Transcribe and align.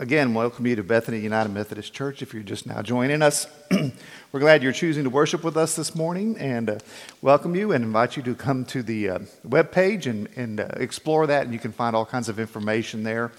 Again, 0.00 0.32
welcome 0.32 0.66
you 0.66 0.76
to 0.76 0.82
Bethany 0.82 1.18
United 1.18 1.50
Methodist 1.50 1.92
Church. 1.92 2.22
If 2.22 2.32
you're 2.32 2.42
just 2.42 2.66
now 2.66 2.80
joining 2.80 3.20
us, 3.20 3.46
we're 4.32 4.40
glad 4.40 4.62
you're 4.62 4.72
choosing 4.72 5.04
to 5.04 5.10
worship 5.10 5.44
with 5.44 5.58
us 5.58 5.76
this 5.76 5.94
morning 5.94 6.38
and 6.38 6.70
uh, 6.70 6.78
welcome 7.20 7.54
you 7.54 7.72
and 7.72 7.84
invite 7.84 8.16
you 8.16 8.22
to 8.22 8.34
come 8.34 8.64
to 8.64 8.82
the 8.82 9.10
uh, 9.10 9.18
web 9.44 9.70
page 9.70 10.06
and, 10.06 10.26
and 10.36 10.58
uh, 10.58 10.68
explore 10.76 11.26
that, 11.26 11.44
and 11.44 11.52
you 11.52 11.58
can 11.58 11.70
find 11.70 11.94
all 11.94 12.06
kinds 12.06 12.30
of 12.30 12.40
information 12.40 13.02
there. 13.02 13.30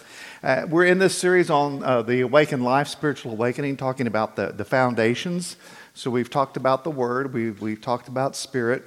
Uh, 0.43 0.67
we're 0.69 0.85
in 0.85 0.99
this 0.99 1.17
series 1.17 1.49
on 1.49 1.81
uh, 1.81 2.03
the 2.03 2.21
Awakened 2.21 2.63
Life, 2.63 2.87
Spiritual 2.89 3.31
Awakening, 3.31 3.75
talking 3.75 4.05
about 4.05 4.35
the, 4.35 4.51
the 4.51 4.63
foundations. 4.63 5.55
So 5.95 6.11
we've 6.11 6.29
talked 6.29 6.57
about 6.57 6.83
the 6.83 6.91
Word, 6.91 7.33
we've, 7.33 7.59
we've 7.59 7.81
talked 7.81 8.07
about 8.07 8.35
Spirit. 8.35 8.83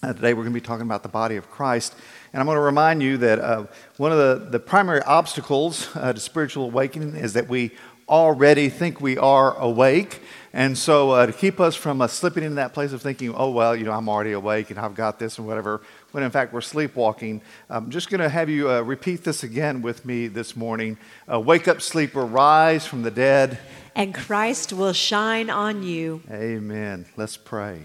Uh, 0.00 0.12
today 0.12 0.32
we're 0.32 0.42
going 0.42 0.54
to 0.54 0.60
be 0.60 0.64
talking 0.64 0.86
about 0.86 1.02
the 1.02 1.08
body 1.08 1.34
of 1.34 1.50
Christ. 1.50 1.96
And 2.34 2.40
I'm 2.40 2.46
going 2.46 2.56
to 2.56 2.62
remind 2.62 3.00
you 3.00 3.16
that 3.18 3.38
uh, 3.38 3.66
one 3.96 4.10
of 4.10 4.18
the, 4.18 4.48
the 4.50 4.58
primary 4.58 5.00
obstacles 5.02 5.88
uh, 5.94 6.12
to 6.12 6.18
spiritual 6.18 6.64
awakening 6.64 7.14
is 7.14 7.34
that 7.34 7.48
we 7.48 7.70
already 8.08 8.68
think 8.68 9.00
we 9.00 9.16
are 9.16 9.56
awake. 9.56 10.20
And 10.52 10.76
so, 10.76 11.12
uh, 11.12 11.26
to 11.26 11.32
keep 11.32 11.60
us 11.60 11.76
from 11.76 12.00
uh, 12.00 12.08
slipping 12.08 12.42
into 12.42 12.56
that 12.56 12.74
place 12.74 12.92
of 12.92 13.00
thinking, 13.00 13.32
oh, 13.36 13.50
well, 13.50 13.76
you 13.76 13.84
know, 13.84 13.92
I'm 13.92 14.08
already 14.08 14.32
awake 14.32 14.70
and 14.70 14.80
I've 14.80 14.96
got 14.96 15.20
this 15.20 15.38
and 15.38 15.46
whatever, 15.46 15.80
when 16.10 16.24
in 16.24 16.32
fact 16.32 16.52
we're 16.52 16.60
sleepwalking, 16.60 17.40
I'm 17.70 17.90
just 17.90 18.10
going 18.10 18.20
to 18.20 18.28
have 18.28 18.50
you 18.50 18.68
uh, 18.68 18.80
repeat 18.80 19.22
this 19.22 19.44
again 19.44 19.80
with 19.80 20.04
me 20.04 20.26
this 20.26 20.56
morning. 20.56 20.98
Uh, 21.32 21.38
wake 21.38 21.68
up, 21.68 21.80
sleeper, 21.80 22.26
rise 22.26 22.84
from 22.84 23.02
the 23.02 23.12
dead. 23.12 23.60
And 23.94 24.12
Christ 24.12 24.72
will 24.72 24.92
shine 24.92 25.50
on 25.50 25.84
you. 25.84 26.20
Amen. 26.28 27.06
Let's 27.16 27.36
pray. 27.36 27.84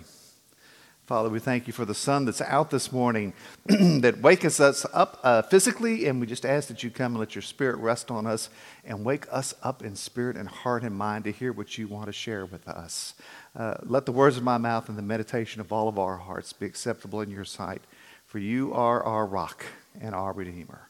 Father, 1.10 1.30
we 1.30 1.40
thank 1.40 1.66
you 1.66 1.74
for 1.74 1.86
the 1.86 1.96
sun 1.96 2.26
that's 2.26 2.40
out 2.40 2.70
this 2.70 2.92
morning 2.92 3.34
that 3.66 4.22
wakes 4.22 4.60
us 4.60 4.86
up 4.94 5.20
uh, 5.24 5.42
physically, 5.42 6.06
and 6.06 6.22
we 6.22 6.28
just 6.28 6.46
ask 6.46 6.68
that 6.68 6.84
you 6.84 6.92
come 6.92 7.14
and 7.14 7.20
let 7.20 7.34
your 7.34 7.42
spirit 7.42 7.78
rest 7.78 8.12
on 8.12 8.28
us 8.28 8.52
and 8.86 9.04
wake 9.04 9.26
us 9.32 9.56
up 9.64 9.82
in 9.82 9.96
spirit 9.96 10.38
and 10.38 10.48
heart 10.48 10.84
and 10.84 10.96
mind 10.96 11.24
to 11.24 11.32
hear 11.32 11.52
what 11.52 11.80
you 11.80 11.88
want 11.88 12.06
to 12.06 12.14
share 12.14 12.46
with 12.46 12.68
us. 12.68 13.16
Uh, 13.56 13.74
let 13.82 14.06
the 14.06 14.12
words 14.12 14.38
of 14.38 14.44
my 14.44 14.60
mouth 14.60 14.88
and 14.88 15.00
the 15.00 15.02
meditation 15.02 15.60
of 15.60 15.74
all 15.74 15.88
of 15.88 15.98
our 15.98 16.18
hearts 16.18 16.54
be 16.54 16.68
acceptable 16.68 17.22
in 17.22 17.32
your 17.32 17.44
sight, 17.44 17.82
for 18.28 18.38
you 18.38 18.72
are 18.72 19.02
our 19.04 19.26
rock 19.26 19.66
and 20.00 20.14
our 20.14 20.32
Redeemer. 20.32 20.90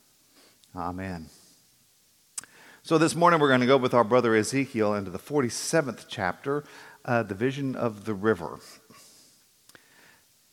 Amen. 0.76 1.28
So 2.84 2.98
this 2.98 3.16
morning 3.16 3.40
we're 3.40 3.48
going 3.48 3.62
to 3.62 3.66
go 3.66 3.78
with 3.78 3.94
our 3.94 4.04
brother 4.04 4.36
Ezekiel 4.36 4.96
into 4.96 5.12
the 5.12 5.18
47th 5.18 6.08
chapter, 6.10 6.66
uh, 7.06 7.24
the 7.24 7.36
vision 7.36 7.74
of 7.74 8.04
the 8.04 8.14
river. 8.14 8.60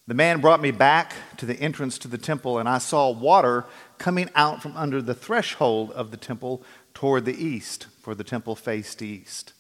The 0.09 0.15
man 0.15 0.41
brought 0.41 0.61
me 0.61 0.71
back 0.71 1.15
to 1.37 1.47
the 1.47 1.59
entrance 1.59 1.99
to 1.99 2.09
the 2.09 2.19
temple, 2.19 2.59
and 2.59 2.69
I 2.69 2.79
saw 2.79 3.11
water 3.11 3.65
coming 3.99 4.31
out 4.37 4.63
from 4.63 4.77
under 4.77 5.03
the 5.03 5.15
threshold 5.15 5.91
of 5.91 6.13
the 6.13 6.17
temple 6.17 6.63
toward 6.95 7.25
the 7.25 7.35
east, 7.37 7.89
for 8.03 8.15
the 8.15 8.23
temple 8.23 8.55
faced 8.55 9.03
east. 9.03 9.53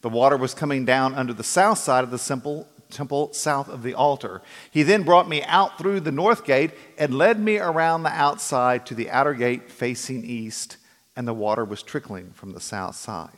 The 0.00 0.08
water 0.08 0.38
was 0.38 0.54
coming 0.54 0.86
down 0.86 1.14
under 1.14 1.34
the 1.34 1.44
south 1.44 1.76
side 1.76 2.04
of 2.04 2.10
the 2.10 2.18
temple, 2.18 2.66
temple 2.90 3.34
south 3.34 3.68
of 3.68 3.82
the 3.82 3.92
altar. 3.92 4.40
He 4.70 4.82
then 4.82 5.02
brought 5.02 5.28
me 5.28 5.42
out 5.42 5.76
through 5.76 6.00
the 6.00 6.10
north 6.10 6.46
gate 6.46 6.70
and 6.96 7.18
led 7.18 7.38
me 7.38 7.58
around 7.58 8.02
the 8.02 8.12
outside 8.12 8.86
to 8.86 8.94
the 8.94 9.10
outer 9.10 9.34
gate 9.34 9.70
facing 9.70 10.24
east, 10.24 10.78
and 11.14 11.28
the 11.28 11.34
water 11.34 11.66
was 11.66 11.82
trickling 11.82 12.30
from 12.30 12.52
the 12.52 12.60
south 12.60 12.96
side. 12.96 13.36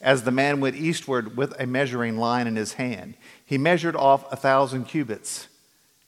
As 0.00 0.24
the 0.24 0.32
man 0.32 0.60
went 0.60 0.74
eastward 0.74 1.36
with 1.36 1.54
a 1.60 1.66
measuring 1.66 2.16
line 2.16 2.46
in 2.46 2.56
his 2.56 2.72
hand, 2.72 3.14
he 3.52 3.58
measured 3.58 3.94
off 3.94 4.32
a 4.32 4.36
thousand 4.36 4.86
cubits 4.86 5.46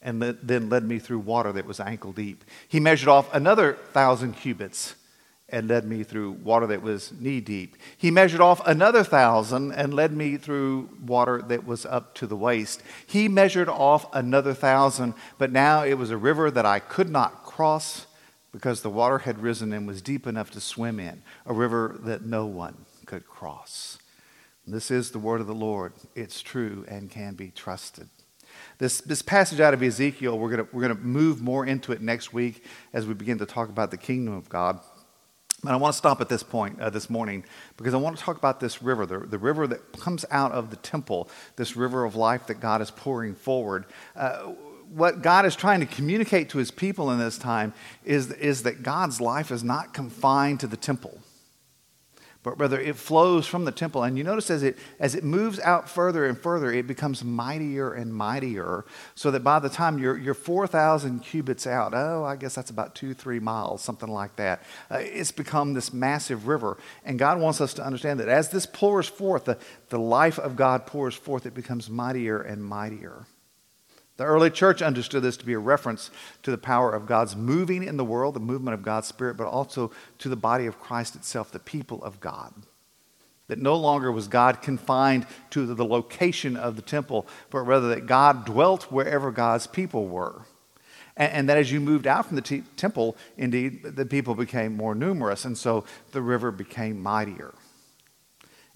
and 0.01 0.19
then 0.19 0.67
led 0.67 0.83
me 0.83 0.97
through 0.97 1.19
water 1.19 1.51
that 1.51 1.67
was 1.67 1.79
ankle 1.79 2.11
deep. 2.11 2.43
He 2.67 2.79
measured 2.79 3.07
off 3.07 3.31
another 3.35 3.73
thousand 3.93 4.33
cubits 4.33 4.95
and 5.49 5.67
led 5.67 5.85
me 5.85 6.01
through 6.01 6.31
water 6.31 6.65
that 6.65 6.81
was 6.81 7.13
knee 7.19 7.41
deep. 7.41 7.75
He 7.99 8.09
measured 8.09 8.41
off 8.41 8.65
another 8.65 9.03
thousand 9.03 9.73
and 9.73 9.93
led 9.93 10.11
me 10.11 10.37
through 10.37 10.89
water 11.05 11.39
that 11.43 11.67
was 11.67 11.85
up 11.85 12.15
to 12.15 12.25
the 12.25 12.35
waist. 12.35 12.81
He 13.05 13.27
measured 13.27 13.69
off 13.69 14.11
another 14.11 14.55
thousand, 14.55 15.13
but 15.37 15.51
now 15.51 15.83
it 15.83 15.99
was 15.99 16.09
a 16.09 16.17
river 16.17 16.49
that 16.49 16.65
I 16.65 16.79
could 16.79 17.11
not 17.11 17.43
cross 17.43 18.07
because 18.53 18.81
the 18.81 18.89
water 18.89 19.19
had 19.19 19.37
risen 19.37 19.71
and 19.71 19.85
was 19.85 20.01
deep 20.01 20.25
enough 20.25 20.49
to 20.49 20.59
swim 20.59 20.99
in, 20.99 21.21
a 21.45 21.53
river 21.53 21.95
that 22.05 22.23
no 22.23 22.47
one 22.47 22.85
could 23.05 23.27
cross. 23.27 23.99
This 24.67 24.89
is 24.89 25.11
the 25.11 25.19
word 25.19 25.41
of 25.41 25.47
the 25.47 25.53
Lord. 25.53 25.93
It's 26.15 26.41
true 26.41 26.85
and 26.87 27.09
can 27.09 27.35
be 27.35 27.51
trusted. 27.51 28.09
This, 28.79 29.01
this 29.01 29.21
passage 29.21 29.59
out 29.59 29.73
of 29.73 29.83
Ezekiel, 29.83 30.39
we're 30.39 30.55
going 30.55 30.67
we're 30.71 30.87
to 30.87 30.95
move 30.95 31.41
more 31.41 31.65
into 31.65 31.91
it 31.91 32.01
next 32.01 32.33
week 32.33 32.63
as 32.91 33.05
we 33.05 33.13
begin 33.13 33.37
to 33.37 33.45
talk 33.45 33.69
about 33.69 33.91
the 33.91 33.97
kingdom 33.97 34.33
of 34.33 34.49
God. 34.49 34.79
But 35.63 35.73
I 35.73 35.77
want 35.77 35.93
to 35.93 35.97
stop 35.97 36.19
at 36.19 36.29
this 36.29 36.43
point 36.43 36.79
uh, 36.79 36.89
this 36.89 37.09
morning 37.09 37.43
because 37.77 37.93
I 37.93 37.97
want 37.97 38.17
to 38.17 38.23
talk 38.23 38.37
about 38.37 38.59
this 38.59 38.81
river, 38.81 39.05
the, 39.05 39.19
the 39.19 39.37
river 39.37 39.67
that 39.67 39.99
comes 39.99 40.25
out 40.31 40.51
of 40.51 40.69
the 40.69 40.75
temple, 40.77 41.29
this 41.57 41.75
river 41.75 42.03
of 42.03 42.15
life 42.15 42.47
that 42.47 42.59
God 42.59 42.81
is 42.81 42.91
pouring 42.91 43.35
forward. 43.35 43.85
Uh, 44.15 44.53
what 44.93 45.21
God 45.21 45.45
is 45.45 45.55
trying 45.55 45.79
to 45.79 45.85
communicate 45.85 46.49
to 46.49 46.57
his 46.57 46.71
people 46.71 47.11
in 47.11 47.19
this 47.19 47.37
time 47.37 47.73
is, 48.03 48.31
is 48.31 48.63
that 48.63 48.83
God's 48.83 49.19
life 49.19 49.51
is 49.51 49.63
not 49.63 49.93
confined 49.93 50.59
to 50.59 50.67
the 50.67 50.77
temple 50.77 51.19
but 52.45 52.59
rather 52.59 52.79
it 52.79 52.95
flows 52.95 53.47
from 53.47 53.65
the 53.65 53.71
temple. 53.71 54.03
And 54.03 54.19
you 54.19 54.23
notice 54.23 54.51
as 54.51 54.61
it, 54.61 54.77
as 54.99 55.15
it 55.15 55.23
moves 55.23 55.59
out 55.61 55.89
further 55.89 56.27
and 56.27 56.37
further, 56.37 56.71
it 56.71 56.85
becomes 56.85 57.23
mightier 57.23 57.91
and 57.91 58.13
mightier, 58.13 58.85
so 59.15 59.31
that 59.31 59.43
by 59.43 59.57
the 59.57 59.67
time 59.67 59.97
you're, 59.97 60.15
you're 60.15 60.35
4,000 60.35 61.21
cubits 61.21 61.65
out, 61.65 61.95
oh, 61.95 62.23
I 62.23 62.35
guess 62.35 62.53
that's 62.53 62.69
about 62.69 62.93
two, 62.93 63.15
three 63.15 63.39
miles, 63.39 63.81
something 63.81 64.07
like 64.07 64.35
that, 64.35 64.61
uh, 64.91 64.99
it's 64.99 65.31
become 65.31 65.73
this 65.73 65.91
massive 65.91 66.47
river. 66.47 66.77
And 67.03 67.17
God 67.17 67.41
wants 67.41 67.61
us 67.61 67.73
to 67.73 67.83
understand 67.83 68.19
that 68.19 68.29
as 68.29 68.49
this 68.49 68.67
pours 68.67 69.07
forth, 69.07 69.45
the, 69.45 69.57
the 69.89 69.99
life 69.99 70.37
of 70.37 70.55
God 70.55 70.85
pours 70.85 71.15
forth, 71.15 71.47
it 71.47 71.55
becomes 71.55 71.89
mightier 71.89 72.39
and 72.39 72.63
mightier. 72.63 73.25
The 74.17 74.23
early 74.23 74.49
church 74.49 74.81
understood 74.81 75.23
this 75.23 75.37
to 75.37 75.45
be 75.45 75.53
a 75.53 75.59
reference 75.59 76.09
to 76.43 76.51
the 76.51 76.57
power 76.57 76.93
of 76.93 77.05
God's 77.05 77.35
moving 77.35 77.83
in 77.83 77.97
the 77.97 78.05
world, 78.05 78.35
the 78.35 78.39
movement 78.39 78.73
of 78.73 78.83
God's 78.83 79.07
Spirit, 79.07 79.35
but 79.35 79.47
also 79.47 79.91
to 80.19 80.29
the 80.29 80.37
body 80.37 80.65
of 80.67 80.79
Christ 80.79 81.15
itself, 81.15 81.51
the 81.51 81.59
people 81.59 82.01
of 82.03 82.21
God. 82.21 82.53
That 83.47 83.59
no 83.59 83.75
longer 83.75 84.11
was 84.11 84.27
God 84.27 84.61
confined 84.61 85.27
to 85.51 85.65
the 85.65 85.85
location 85.85 86.55
of 86.55 86.77
the 86.77 86.81
temple, 86.81 87.27
but 87.49 87.59
rather 87.59 87.89
that 87.89 88.07
God 88.07 88.45
dwelt 88.45 88.83
wherever 88.91 89.31
God's 89.31 89.67
people 89.67 90.07
were. 90.07 90.43
And, 91.17 91.47
that 91.47 91.57
as 91.57 91.71
you 91.71 91.79
moved 91.79 92.07
out 92.07 92.25
from 92.25 92.35
the 92.35 92.63
temple, 92.75 93.15
indeed, 93.37 93.83
the 93.83 94.05
people 94.05 94.35
became 94.35 94.75
more 94.75 94.93
numerous, 94.93 95.45
and 95.45 95.57
so 95.57 95.85
the 96.11 96.21
river 96.21 96.51
became 96.51 97.01
mightier. 97.01 97.53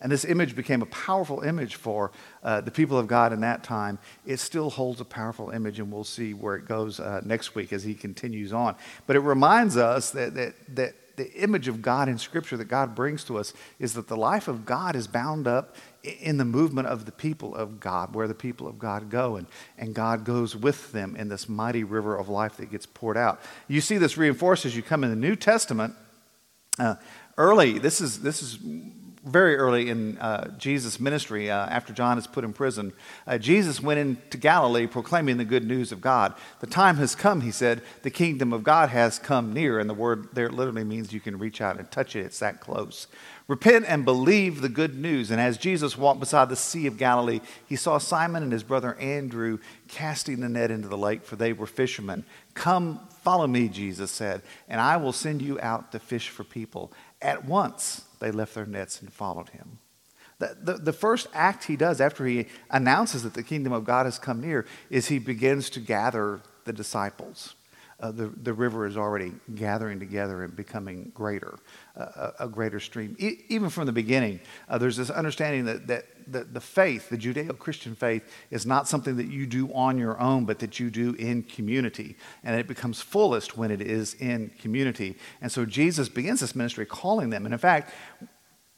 And 0.02 0.12
this 0.12 0.24
image 0.24 0.56
became 0.56 0.82
a 0.82 0.88
powerful 0.88 1.42
image 1.42 1.76
for 1.76 2.12
uh, 2.44 2.62
the 2.62 2.72
people 2.72 2.98
of 2.98 3.08
God 3.08 3.34
in 3.34 3.42
that 3.42 3.64
time. 3.64 4.00
It 4.26 4.38
still 4.38 4.70
holds 4.70 5.02
a 5.02 5.06
powerful 5.06 5.50
image, 5.50 5.80
and 5.80 5.92
we'll 5.92 6.04
see 6.04 6.34
where 6.34 6.56
it 6.56 6.66
goes 6.66 7.00
uh, 7.00 7.22
next 7.26 7.56
week 7.56 7.74
as 7.74 7.84
he 7.84 7.94
continues 7.94 8.54
on. 8.54 8.76
But 9.08 9.16
it 9.16 9.22
reminds 9.22 9.76
us 9.76 10.12
that, 10.12 10.36
that, 10.36 10.54
that 10.76 10.96
the 11.20 11.34
image 11.34 11.68
of 11.68 11.82
God 11.82 12.08
in 12.08 12.18
Scripture 12.18 12.56
that 12.56 12.70
God 12.70 12.96
brings 12.96 13.26
to 13.26 13.38
us 13.38 13.54
is 13.78 13.94
that 13.94 14.08
the 14.08 14.16
life 14.16 14.48
of 14.48 14.66
God 14.66 14.96
is 14.96 15.06
bound 15.06 15.48
up 15.48 15.76
in 16.02 16.38
the 16.38 16.46
movement 16.46 16.88
of 16.88 17.04
the 17.04 17.12
people 17.12 17.54
of 17.54 17.82
God, 17.82 18.16
where 18.16 18.28
the 18.28 18.34
people 18.34 18.70
of 18.70 18.80
God 18.80 19.10
go, 19.10 19.36
and, 19.36 19.46
and 19.78 19.94
God 19.94 20.24
goes 20.24 20.56
with 20.56 20.94
them 20.94 21.18
in 21.18 21.28
this 21.28 21.50
mighty 21.50 21.84
river 21.84 22.16
of 22.16 22.30
life 22.30 22.56
that 22.56 22.72
gets 22.72 22.86
poured 22.86 23.18
out. 23.18 23.42
You 23.68 23.82
see 23.82 23.98
this 23.98 24.18
reinforced 24.18 24.66
as 24.66 24.78
you 24.78 24.82
come 24.82 25.04
in 25.04 25.10
the 25.10 25.18
New 25.18 25.36
Testament. 25.36 25.94
Uh, 26.80 26.96
early, 27.38 27.80
this 27.80 28.00
is, 28.00 28.22
this 28.22 28.42
is 28.42 28.58
very 29.26 29.58
early 29.58 29.90
in 29.90 30.18
uh, 30.18 30.58
Jesus' 30.58 31.00
ministry, 31.00 31.52
uh, 31.52 31.66
after 31.68 31.94
John 31.94 32.18
is 32.18 32.28
put 32.28 32.44
in 32.44 32.54
prison, 32.54 32.94
uh, 33.28 33.38
Jesus 33.38 33.82
went 33.82 34.00
into 34.00 34.38
Galilee 34.38 34.88
proclaiming 34.88 35.38
the 35.38 35.46
good 35.46 35.66
news 35.66 35.92
of 35.92 36.00
God. 36.00 36.34
The 36.62 36.68
time 36.68 36.98
has 36.98 37.16
come, 37.16 37.42
he 37.42 37.52
said, 37.52 37.82
the 38.04 38.10
kingdom 38.10 38.54
of 38.54 38.64
God 38.64 38.90
has 38.90 39.20
come 39.20 39.54
near. 39.54 39.80
And 39.80 39.90
the 39.90 39.94
word 39.94 40.30
there 40.34 40.50
literally 40.50 40.84
means 40.84 41.12
you 41.12 41.20
can 41.20 41.38
reach 41.38 41.60
out 41.60 41.78
and 41.78 41.92
touch 41.92 42.16
it, 42.16 42.26
it's 42.26 42.40
that 42.40 42.62
close. 42.62 43.08
Repent 43.48 43.86
and 43.88 44.06
believe 44.06 44.62
the 44.62 44.70
good 44.70 44.96
news. 44.96 45.32
And 45.32 45.42
as 45.42 45.58
Jesus 45.58 45.98
walked 45.98 46.20
beside 46.20 46.50
the 46.50 46.56
Sea 46.56 46.86
of 46.86 46.98
Galilee, 46.98 47.42
he 47.68 47.76
saw 47.76 47.98
Simon 47.98 48.44
and 48.44 48.52
his 48.52 48.64
brother 48.64 48.94
Andrew 49.00 49.58
casting 49.88 50.40
the 50.40 50.48
net 50.48 50.70
into 50.70 50.88
the 50.88 50.98
lake, 50.98 51.24
for 51.24 51.36
they 51.36 51.52
were 51.52 51.66
fishermen. 51.66 52.24
Come, 52.54 53.00
follow 53.24 53.48
me, 53.48 53.68
Jesus 53.68 54.12
said, 54.12 54.44
and 54.68 54.80
I 54.80 54.98
will 54.98 55.12
send 55.12 55.42
you 55.42 55.60
out 55.62 55.92
to 55.94 56.00
fish 56.00 56.30
for 56.30 56.44
people. 56.44 56.94
At 57.22 57.46
once, 57.46 58.04
they 58.20 58.32
left 58.32 58.56
their 58.56 58.66
nets 58.66 59.02
and 59.02 59.12
followed 59.12 59.50
him. 59.50 59.80
The, 60.40 60.56
the, 60.62 60.74
the, 60.76 60.94
first 60.94 61.28
act 61.34 61.66
he 61.66 61.76
does 61.76 62.00
after 62.00 62.26
he 62.26 62.46
announces 62.70 63.24
that 63.24 63.34
the 63.34 63.44
kingdom 63.44 63.74
of 63.74 63.84
God 63.84 64.06
has 64.06 64.18
come 64.18 64.40
near 64.40 64.66
is 64.90 65.08
he 65.08 65.20
begins 65.20 65.70
to 65.72 65.82
gather 65.82 66.40
the 66.64 66.72
disciples. 66.72 67.56
uh, 68.00 68.12
the, 68.12 68.28
the 68.28 68.54
river 68.54 68.86
is 68.86 68.96
already 68.96 69.34
gathering 69.56 70.00
together 70.00 70.44
and 70.44 70.56
becoming 70.56 71.12
greater, 71.14 71.60
a, 72.00 72.34
a, 72.46 72.48
greater 72.48 72.80
stream. 72.80 73.16
E- 73.20 73.46
even 73.50 73.70
from 73.70 73.86
the 73.86 73.92
beginning, 73.92 74.40
uh, 74.68 74.78
there's 74.78 74.98
this 74.98 75.10
understanding 75.10 75.66
that, 75.66 75.88
that 75.88 76.06
the, 76.28 76.44
the 76.44 76.62
faith, 76.62 77.10
the 77.10 77.18
Judeo 77.18 77.58
Christian 77.58 77.96
faith, 77.96 78.24
is 78.52 78.66
not 78.66 78.88
something 78.88 79.18
that 79.18 79.28
you 79.28 79.46
do 79.46 79.72
on 79.74 79.98
your 79.98 80.20
own, 80.20 80.46
but 80.46 80.60
that 80.60 80.80
you 80.80 80.90
do 80.90 81.14
in 81.16 81.44
community. 81.44 82.16
And 82.44 82.60
it 82.60 82.68
becomes 82.68 83.02
fullest 83.02 83.58
when 83.58 83.72
it 83.72 83.82
is 83.82 84.14
in 84.16 84.52
community. 84.62 85.18
And 85.42 85.52
so 85.52 85.66
Jesus 85.66 86.10
begins 86.10 86.40
this 86.40 86.56
ministry 86.56 86.86
calling 86.86 87.30
them. 87.30 87.46
And 87.46 87.54
in 87.54 87.60
fact, 87.60 87.92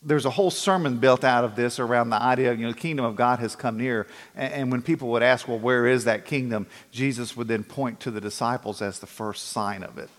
there's 0.03 0.25
a 0.25 0.31
whole 0.31 0.49
sermon 0.49 0.97
built 0.97 1.23
out 1.23 1.43
of 1.43 1.55
this 1.55 1.79
around 1.79 2.09
the 2.09 2.21
idea, 2.21 2.53
you 2.53 2.65
know, 2.65 2.71
the 2.71 2.79
kingdom 2.79 3.05
of 3.05 3.15
God 3.15 3.39
has 3.39 3.55
come 3.55 3.77
near. 3.77 4.07
And, 4.35 4.53
and, 4.53 4.71
when 4.71 4.81
people 4.81 5.09
would 5.09 5.21
ask, 5.21 5.47
well, 5.47 5.59
where 5.59 5.85
is 5.85 6.05
that 6.05 6.25
kingdom? 6.25 6.65
Jesus 6.91 7.37
would 7.37 7.47
then 7.47 7.63
point 7.63 7.99
to 8.01 8.11
the 8.11 8.19
disciples 8.21 8.81
as 8.81 8.99
the 8.99 9.05
first 9.05 9.49
sign 9.49 9.83
of 9.83 9.97
it, 9.99 10.09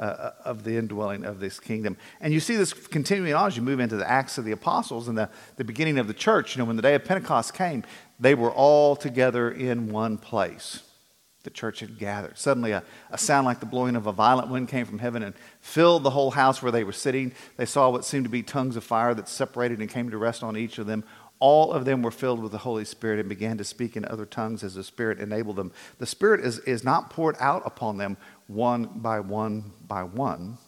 uh, 0.00 0.32
of 0.44 0.64
the 0.64 0.76
indwelling 0.76 1.24
of 1.24 1.38
this 1.38 1.60
kingdom. 1.60 1.96
And 2.20 2.32
you 2.32 2.40
see 2.40 2.56
this 2.56 2.72
continuing 2.72 3.34
on 3.34 3.46
as 3.46 3.56
you 3.56 3.62
move 3.62 3.78
into 3.78 3.96
the 3.96 4.10
Acts 4.10 4.38
of 4.38 4.44
the 4.44 4.52
Apostles 4.52 5.06
and 5.06 5.16
the, 5.16 5.28
the 5.56 5.64
beginning 5.64 5.98
of 5.98 6.08
the 6.08 6.14
church. 6.14 6.56
You 6.56 6.60
know, 6.60 6.64
when 6.64 6.76
the 6.76 6.82
day 6.82 6.94
of 6.94 7.04
Pentecost 7.04 7.54
came, 7.54 7.84
they 8.18 8.34
were 8.34 8.50
all 8.50 8.96
together 8.96 9.50
in 9.50 9.92
one 9.92 10.18
place 10.18 10.82
the 11.42 11.50
church 11.50 11.80
had 11.80 11.98
gathered. 11.98 12.36
Suddenly, 12.36 12.72
a, 12.72 12.82
a, 13.10 13.16
sound 13.16 13.46
like 13.46 13.60
the 13.60 13.66
blowing 13.66 13.96
of 13.96 14.06
a 14.06 14.12
violent 14.12 14.48
wind 14.48 14.68
came 14.68 14.84
from 14.84 14.98
heaven 14.98 15.22
and 15.22 15.34
filled 15.60 16.02
the 16.02 16.10
whole 16.10 16.32
house 16.32 16.62
where 16.62 16.72
they 16.72 16.84
were 16.84 16.92
sitting. 16.92 17.32
They 17.56 17.64
saw 17.64 17.88
what 17.88 18.04
seemed 18.04 18.24
to 18.24 18.30
be 18.30 18.42
tongues 18.42 18.76
of 18.76 18.84
fire 18.84 19.14
that 19.14 19.28
separated 19.28 19.80
and 19.80 19.88
came 19.88 20.10
to 20.10 20.18
rest 20.18 20.42
on 20.42 20.56
each 20.56 20.78
of 20.78 20.86
them. 20.86 21.02
All 21.38 21.72
of 21.72 21.86
them 21.86 22.02
were 22.02 22.10
filled 22.10 22.42
with 22.42 22.52
the 22.52 22.58
Holy 22.58 22.84
Spirit 22.84 23.18
and 23.18 23.28
began 23.28 23.56
to 23.56 23.64
speak 23.64 23.96
in 23.96 24.04
other 24.04 24.26
tongues 24.26 24.62
as 24.62 24.74
the 24.74 24.84
Spirit 24.84 25.18
enabled 25.18 25.56
them. 25.56 25.72
The 25.96 26.04
Spirit 26.04 26.44
is, 26.44 26.58
is 26.60 26.84
not 26.84 27.08
poured 27.08 27.36
out 27.40 27.62
upon 27.64 27.96
them 27.96 28.18
one 28.50 28.86
by 28.96 29.20
one 29.20 29.72
by 29.86 30.02
one, 30.02 30.58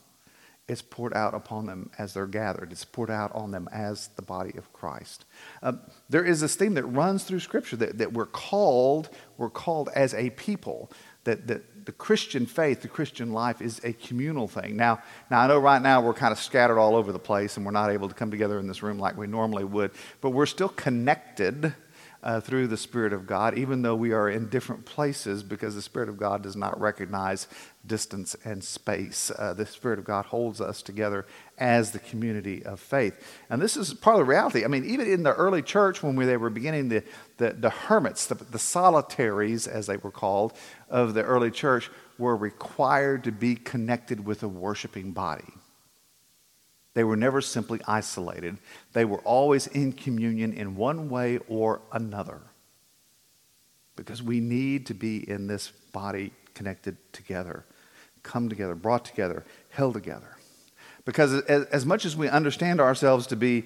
it's 0.68 0.82
poured 0.82 1.12
out 1.14 1.34
upon 1.34 1.66
them 1.66 1.90
as 1.98 2.14
they're 2.14 2.26
gathered. 2.26 2.70
It's 2.70 2.84
poured 2.84 3.10
out 3.10 3.32
on 3.34 3.50
them 3.50 3.68
as 3.72 4.08
the 4.16 4.22
body 4.22 4.56
of 4.56 4.72
Christ. 4.72 5.24
Uh, 5.62 5.72
there 6.08 6.24
is 6.24 6.40
this 6.40 6.54
theme 6.54 6.74
that 6.74 6.84
runs 6.84 7.24
through 7.24 7.40
Scripture 7.40 7.76
that, 7.76 7.98
that 7.98 8.12
we're 8.12 8.26
called, 8.26 9.10
we're 9.36 9.50
called 9.50 9.90
as 9.94 10.14
a 10.14 10.30
people. 10.30 10.90
That, 11.24 11.46
that 11.46 11.86
the 11.86 11.92
Christian 11.92 12.46
faith, 12.46 12.82
the 12.82 12.88
Christian 12.88 13.32
life 13.32 13.62
is 13.62 13.80
a 13.84 13.92
communal 13.92 14.48
thing. 14.48 14.76
Now, 14.76 15.02
now 15.30 15.40
I 15.40 15.46
know 15.46 15.58
right 15.58 15.80
now 15.80 16.00
we're 16.00 16.14
kind 16.14 16.32
of 16.32 16.38
scattered 16.38 16.80
all 16.80 16.96
over 16.96 17.12
the 17.12 17.20
place 17.20 17.56
and 17.56 17.64
we're 17.64 17.70
not 17.70 17.90
able 17.90 18.08
to 18.08 18.14
come 18.14 18.32
together 18.32 18.58
in 18.58 18.66
this 18.66 18.82
room 18.82 18.98
like 18.98 19.16
we 19.16 19.28
normally 19.28 19.62
would, 19.62 19.92
but 20.20 20.30
we're 20.30 20.46
still 20.46 20.68
connected 20.68 21.74
uh, 22.22 22.40
through 22.40 22.68
the 22.68 22.76
Spirit 22.76 23.12
of 23.12 23.26
God, 23.26 23.58
even 23.58 23.82
though 23.82 23.96
we 23.96 24.12
are 24.12 24.28
in 24.28 24.48
different 24.48 24.84
places 24.84 25.42
because 25.42 25.74
the 25.74 25.82
Spirit 25.82 26.08
of 26.08 26.16
God 26.16 26.42
does 26.42 26.56
not 26.56 26.80
recognize 26.80 27.48
distance 27.84 28.36
and 28.44 28.62
space. 28.62 29.30
Uh, 29.36 29.54
the 29.54 29.66
Spirit 29.66 29.98
of 29.98 30.04
God 30.04 30.26
holds 30.26 30.60
us 30.60 30.82
together 30.82 31.26
as 31.58 31.90
the 31.90 31.98
community 31.98 32.64
of 32.64 32.78
faith. 32.78 33.18
And 33.50 33.60
this 33.60 33.76
is 33.76 33.92
part 33.92 34.14
of 34.14 34.26
the 34.26 34.30
reality. 34.30 34.64
I 34.64 34.68
mean, 34.68 34.84
even 34.84 35.06
in 35.06 35.22
the 35.22 35.34
early 35.34 35.62
church, 35.62 36.02
when 36.02 36.14
we, 36.14 36.24
they 36.24 36.36
were 36.36 36.50
beginning, 36.50 36.88
the, 36.88 37.02
the, 37.38 37.50
the 37.50 37.70
hermits, 37.70 38.26
the, 38.26 38.36
the 38.36 38.58
solitaries, 38.58 39.66
as 39.66 39.86
they 39.86 39.96
were 39.96 40.10
called, 40.10 40.52
of 40.88 41.14
the 41.14 41.24
early 41.24 41.50
church, 41.50 41.90
were 42.18 42.36
required 42.36 43.24
to 43.24 43.32
be 43.32 43.56
connected 43.56 44.24
with 44.24 44.42
a 44.42 44.48
worshiping 44.48 45.12
body. 45.12 45.52
They 46.94 47.04
were 47.04 47.16
never 47.16 47.40
simply 47.40 47.80
isolated. 47.86 48.58
They 48.92 49.04
were 49.04 49.20
always 49.20 49.66
in 49.66 49.92
communion 49.92 50.52
in 50.52 50.76
one 50.76 51.08
way 51.08 51.38
or 51.48 51.80
another. 51.90 52.42
Because 53.96 54.22
we 54.22 54.40
need 54.40 54.86
to 54.86 54.94
be 54.94 55.28
in 55.28 55.46
this 55.46 55.68
body 55.92 56.32
connected 56.54 56.96
together, 57.12 57.64
come 58.22 58.48
together, 58.48 58.74
brought 58.74 59.04
together, 59.04 59.44
held 59.70 59.94
together. 59.94 60.36
Because 61.04 61.42
as, 61.44 61.64
as 61.66 61.86
much 61.86 62.04
as 62.04 62.16
we 62.16 62.28
understand 62.28 62.80
ourselves 62.80 63.26
to 63.28 63.36
be 63.36 63.64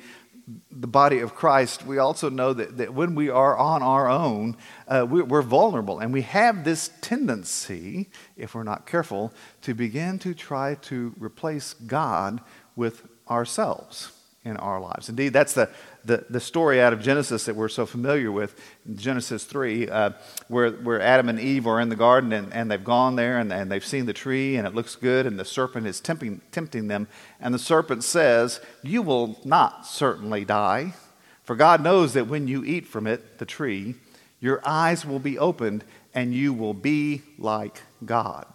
the 0.71 0.87
body 0.87 1.19
of 1.19 1.35
Christ, 1.35 1.85
we 1.85 1.99
also 1.99 2.31
know 2.31 2.53
that, 2.53 2.79
that 2.79 2.95
when 2.95 3.15
we 3.15 3.29
are 3.29 3.57
on 3.57 3.83
our 3.83 4.09
own, 4.09 4.57
uh, 4.87 5.05
we, 5.09 5.21
we're 5.23 5.43
vulnerable. 5.43 5.99
And 5.99 6.13
we 6.13 6.23
have 6.23 6.65
this 6.65 6.91
tendency, 7.01 8.09
if 8.37 8.55
we're 8.55 8.63
not 8.63 8.87
careful, 8.87 9.33
to 9.63 9.75
begin 9.75 10.19
to 10.21 10.35
try 10.35 10.77
to 10.83 11.15
replace 11.19 11.75
God 11.75 12.41
with 12.77 13.07
ourselves 13.29 14.16
in 14.47 14.57
our 14.59 14.81
lives. 14.81 15.09
Indeed, 15.09 15.33
that's 15.33 15.55
the, 15.55 15.69
the, 16.05 16.25
the, 16.31 16.39
story 16.39 16.81
out 16.81 16.93
of 16.93 17.03
Genesis 17.03 17.47
that 17.47 17.57
we're 17.57 17.69
so 17.69 17.85
familiar 17.85 18.31
with, 18.31 18.59
Genesis 18.95 19.45
3, 19.45 19.89
uh, 19.89 20.11
where, 20.47 20.71
where 20.71 21.01
Adam 21.01 21.29
and 21.29 21.41
Eve 21.41 21.67
are 21.67 21.81
in 21.81 21.89
the 21.89 21.97
garden 21.97 22.33
and, 22.33 22.53
and 22.55 22.71
they've 22.71 22.85
gone 22.85 23.17
there 23.17 23.39
and, 23.39 23.53
and 23.53 23.71
they've 23.71 23.85
seen 23.85 24.07
the 24.07 24.13
tree 24.13 24.57
and 24.57 24.65
it 24.65 24.75
looks 24.75 24.95
good 24.95 25.27
and 25.27 25.39
the 25.39 25.45
serpent 25.45 25.87
is 25.87 26.01
tempting, 26.01 26.41
tempting 26.53 26.87
them. 26.87 27.09
And 27.41 27.53
the 27.53 27.59
serpent 27.59 28.05
says, 28.05 28.61
You 28.85 29.03
will 29.03 29.41
not 29.45 29.85
certainly 29.85 30.45
die, 30.45 30.95
for 31.43 31.57
God 31.57 31.83
knows 31.83 32.15
that 32.15 32.29
when 32.29 32.47
you 32.47 32.65
eat 32.65 32.87
from 32.87 33.09
it, 33.09 33.39
the 33.39 33.47
tree, 33.47 33.97
your 34.39 34.61
eyes 34.65 35.05
will 35.05 35.19
be 35.19 35.39
opened 35.39 35.85
and 36.15 36.33
you 36.33 36.55
will 36.55 36.75
be 36.75 37.23
like 37.37 37.83
God, 38.05 38.47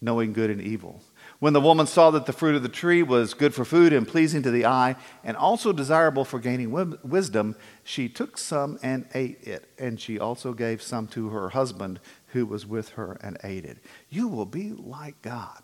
knowing 0.00 0.32
good 0.32 0.50
and 0.50 0.60
evil. 0.60 1.02
When 1.40 1.52
the 1.52 1.60
woman 1.60 1.86
saw 1.86 2.10
that 2.10 2.26
the 2.26 2.32
fruit 2.32 2.56
of 2.56 2.64
the 2.64 2.68
tree 2.68 3.02
was 3.02 3.32
good 3.32 3.54
for 3.54 3.64
food 3.64 3.92
and 3.92 4.08
pleasing 4.08 4.42
to 4.42 4.50
the 4.50 4.66
eye, 4.66 4.96
and 5.22 5.36
also 5.36 5.72
desirable 5.72 6.24
for 6.24 6.40
gaining 6.40 6.72
wisdom, 7.04 7.54
she 7.84 8.08
took 8.08 8.36
some 8.36 8.78
and 8.82 9.06
ate 9.14 9.46
it. 9.46 9.68
And 9.78 10.00
she 10.00 10.18
also 10.18 10.52
gave 10.52 10.82
some 10.82 11.06
to 11.08 11.28
her 11.28 11.50
husband 11.50 12.00
who 12.28 12.44
was 12.44 12.66
with 12.66 12.90
her 12.90 13.18
and 13.22 13.38
ate 13.44 13.64
it. 13.64 13.78
You 14.10 14.26
will 14.26 14.46
be 14.46 14.72
like 14.72 15.22
God. 15.22 15.62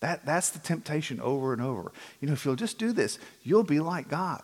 That, 0.00 0.26
that's 0.26 0.50
the 0.50 0.58
temptation 0.58 1.20
over 1.22 1.54
and 1.54 1.62
over. 1.62 1.90
You 2.20 2.28
know, 2.28 2.34
if 2.34 2.44
you'll 2.44 2.56
just 2.56 2.78
do 2.78 2.92
this, 2.92 3.18
you'll 3.42 3.64
be 3.64 3.80
like 3.80 4.08
God. 4.08 4.42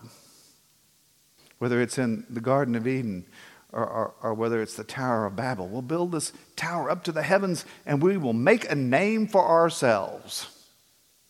Whether 1.59 1.83
it's 1.83 1.99
in 1.99 2.25
the 2.31 2.41
Garden 2.41 2.75
of 2.75 2.87
Eden 2.87 3.27
or, 3.73 3.87
or, 3.87 4.15
or, 4.23 4.35
whether 4.35 4.61
it's 4.61 4.75
the 4.75 4.85
Tower 4.85 5.27
of 5.27 5.37
Babel. 5.37 5.69
We'll 5.69 5.83
build 5.83 6.13
this 6.13 6.33
tower 6.57 6.91
up 6.91 7.05
to 7.05 7.13
the 7.13 7.23
heavens 7.23 7.65
and 7.87 8.03
we 8.03 8.17
will 8.17 8.33
make 8.33 8.71
a 8.71 8.75
name 8.75 9.29
for 9.29 9.47
ourselves. 9.47 10.49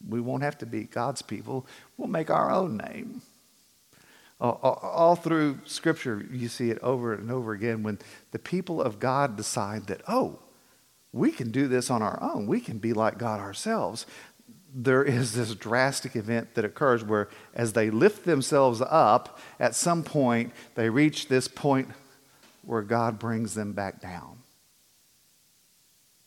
We 0.08 0.20
won't 0.20 0.42
have 0.42 0.56
to 0.58 0.66
be 0.66 0.84
God's 0.84 1.22
people, 1.22 1.66
we'll 1.96 2.08
make 2.08 2.30
our 2.30 2.50
own 2.50 2.78
name. 2.78 3.22
All, 4.40 4.80
all 4.82 5.16
through 5.16 5.58
Scripture, 5.66 6.26
you 6.32 6.48
see 6.48 6.70
it 6.70 6.78
over 6.78 7.12
and 7.12 7.30
over 7.30 7.52
again 7.52 7.82
when 7.82 7.98
the 8.30 8.38
people 8.38 8.80
of 8.80 8.98
God 8.98 9.36
decide 9.36 9.86
that, 9.88 10.00
oh, 10.08 10.38
we 11.12 11.30
can 11.30 11.50
do 11.50 11.68
this 11.68 11.90
on 11.90 12.02
our 12.02 12.18
own. 12.22 12.46
We 12.46 12.60
can 12.60 12.78
be 12.78 12.92
like 12.92 13.18
God 13.18 13.40
ourselves. 13.40 14.06
There 14.72 15.04
is 15.04 15.32
this 15.32 15.54
drastic 15.54 16.14
event 16.14 16.54
that 16.54 16.64
occurs 16.64 17.04
where, 17.04 17.28
as 17.52 17.72
they 17.72 17.90
lift 17.90 18.24
themselves 18.24 18.80
up, 18.80 19.38
at 19.58 19.74
some 19.74 20.02
point 20.04 20.52
they 20.74 20.88
reach 20.88 21.28
this 21.28 21.48
point 21.48 21.88
where 22.62 22.82
God 22.82 23.18
brings 23.18 23.54
them 23.54 23.72
back 23.72 24.00
down. 24.00 24.38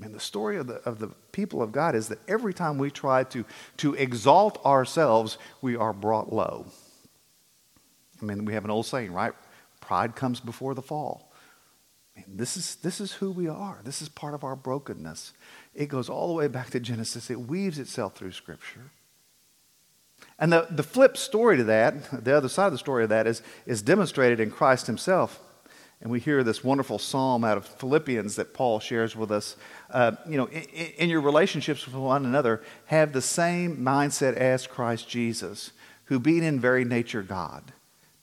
And 0.02 0.14
the 0.14 0.20
story 0.20 0.58
of 0.58 0.68
the, 0.68 0.76
of 0.86 1.00
the 1.00 1.10
people 1.32 1.62
of 1.62 1.72
God 1.72 1.96
is 1.96 2.10
that 2.10 2.20
every 2.28 2.54
time 2.54 2.78
we 2.78 2.92
try 2.92 3.24
to, 3.26 3.46
to 3.78 3.94
exalt 3.94 4.64
ourselves, 4.66 5.38
we 5.62 5.76
are 5.76 5.94
brought 5.94 6.34
low. 6.34 6.66
I 8.22 8.26
mean, 8.26 8.46
we 8.46 8.54
have 8.54 8.66
an 8.66 8.72
old 8.72 8.86
saying, 8.86 9.14
right? 9.14 9.34
Pride 9.82 10.16
comes 10.16 10.40
before 10.40 10.74
the 10.74 10.82
fall. 10.82 11.32
this, 12.28 12.58
is, 12.58 12.76
this 12.76 13.00
is 13.00 13.14
who 13.14 13.32
we 13.32 13.48
are. 13.48 13.80
This 13.84 14.02
is 14.02 14.10
part 14.10 14.34
of 14.34 14.44
our 14.44 14.56
brokenness. 14.56 15.34
It 15.74 15.88
goes 15.88 16.10
all 16.10 16.28
the 16.28 16.34
way 16.34 16.48
back 16.48 16.70
to 16.72 16.80
Genesis, 16.80 17.30
it 17.30 17.40
weaves 17.40 17.80
itself 17.80 18.16
through 18.16 18.32
Scripture. 18.32 18.92
And 20.40 20.52
the, 20.52 20.68
the 20.70 20.84
flip 20.84 21.18
story 21.18 21.58
to 21.58 21.64
that, 21.66 22.24
the 22.24 22.36
other 22.36 22.50
side 22.50 22.68
of 22.68 22.72
the 22.72 22.78
story 22.78 23.04
of 23.04 23.10
that, 23.10 23.28
is, 23.28 23.42
is 23.66 23.82
demonstrated 23.82 24.40
in 24.40 24.52
Christ 24.52 24.88
Himself. 24.88 25.40
And 26.04 26.12
we 26.12 26.20
hear 26.20 26.44
this 26.44 26.66
wonderful 26.66 27.00
psalm 27.00 27.46
out 27.46 27.58
of 27.58 27.66
Philippians 27.66 28.36
that 28.36 28.54
Paul 28.54 28.82
shares 28.82 29.16
with 29.16 29.32
us. 29.32 29.56
Uh, 29.90 30.12
you 30.28 30.36
know, 30.36 30.48
in, 30.48 30.64
in 30.98 31.10
your 31.10 31.22
relationships 31.22 31.86
with 31.86 31.96
one 31.96 32.26
another, 32.26 32.62
have 32.88 33.14
the 33.14 33.22
same 33.22 33.78
mindset 33.78 34.36
as 34.36 34.68
Christ 34.68 35.08
Jesus, 35.08 35.72
who, 36.06 36.20
being 36.20 36.44
in 36.44 36.60
very 36.60 36.84
nature 36.84 37.22
God, 37.22 37.72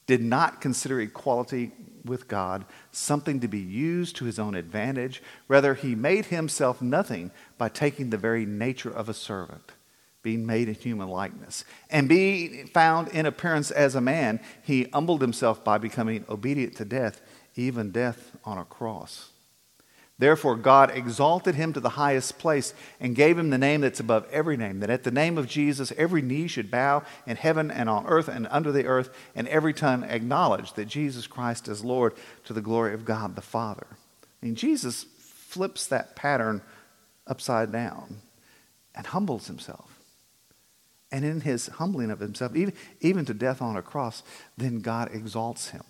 did 0.05 0.21
not 0.21 0.61
consider 0.61 1.01
equality 1.01 1.71
with 2.05 2.27
God 2.27 2.65
something 2.91 3.39
to 3.39 3.47
be 3.47 3.59
used 3.59 4.15
to 4.17 4.25
his 4.25 4.37
own 4.37 4.53
advantage. 4.53 5.23
Rather, 5.47 5.73
he 5.73 5.95
made 5.95 6.25
himself 6.25 6.83
nothing 6.83 7.31
by 7.57 7.67
taking 7.67 8.11
the 8.11 8.17
very 8.17 8.45
nature 8.45 8.91
of 8.91 9.09
a 9.09 9.13
servant, 9.13 9.71
being 10.21 10.45
made 10.45 10.67
in 10.67 10.75
human 10.75 11.07
likeness. 11.07 11.65
And 11.89 12.07
being 12.07 12.67
found 12.67 13.07
in 13.07 13.25
appearance 13.25 13.71
as 13.71 13.95
a 13.95 14.01
man, 14.01 14.39
he 14.61 14.83
humbled 14.93 15.21
himself 15.21 15.63
by 15.63 15.79
becoming 15.79 16.25
obedient 16.29 16.75
to 16.75 16.85
death 16.85 17.21
even 17.55 17.91
death 17.91 18.35
on 18.43 18.57
a 18.57 18.65
cross. 18.65 19.29
Therefore, 20.17 20.55
God 20.55 20.91
exalted 20.91 21.55
him 21.55 21.73
to 21.73 21.79
the 21.79 21.89
highest 21.89 22.37
place 22.37 22.75
and 22.99 23.15
gave 23.15 23.39
him 23.39 23.49
the 23.49 23.57
name 23.57 23.81
that's 23.81 23.99
above 23.99 24.27
every 24.31 24.55
name, 24.55 24.79
that 24.79 24.91
at 24.91 25.03
the 25.03 25.09
name 25.09 25.37
of 25.37 25.47
Jesus 25.47 25.91
every 25.97 26.21
knee 26.21 26.47
should 26.47 26.69
bow 26.69 27.03
in 27.25 27.37
heaven 27.37 27.71
and 27.71 27.89
on 27.89 28.05
earth 28.05 28.27
and 28.27 28.47
under 28.51 28.71
the 28.71 28.85
earth, 28.85 29.09
and 29.35 29.47
every 29.47 29.73
tongue 29.73 30.03
acknowledge 30.03 30.73
that 30.73 30.85
Jesus 30.85 31.25
Christ 31.25 31.67
is 31.67 31.83
Lord 31.83 32.13
to 32.45 32.53
the 32.53 32.61
glory 32.61 32.93
of 32.93 33.03
God 33.03 33.35
the 33.35 33.41
Father. 33.41 33.87
Mean, 34.41 34.55
Jesus 34.55 35.05
flips 35.17 35.87
that 35.87 36.15
pattern 36.15 36.61
upside 37.27 37.71
down 37.71 38.21
and 38.95 39.07
humbles 39.07 39.47
himself. 39.47 39.99
And 41.11 41.25
in 41.25 41.41
his 41.41 41.67
humbling 41.67 42.09
of 42.09 42.19
himself, 42.19 42.55
even, 42.55 42.73
even 43.01 43.25
to 43.25 43.33
death 43.33 43.61
on 43.61 43.75
a 43.75 43.81
cross, 43.81 44.23
then 44.57 44.79
God 44.79 45.09
exalts 45.13 45.69
him. 45.69 45.83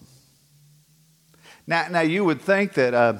Now, 1.71 1.87
now 1.89 2.01
you 2.01 2.25
would 2.25 2.41
think 2.41 2.73
that 2.73 2.93
uh, 2.93 3.13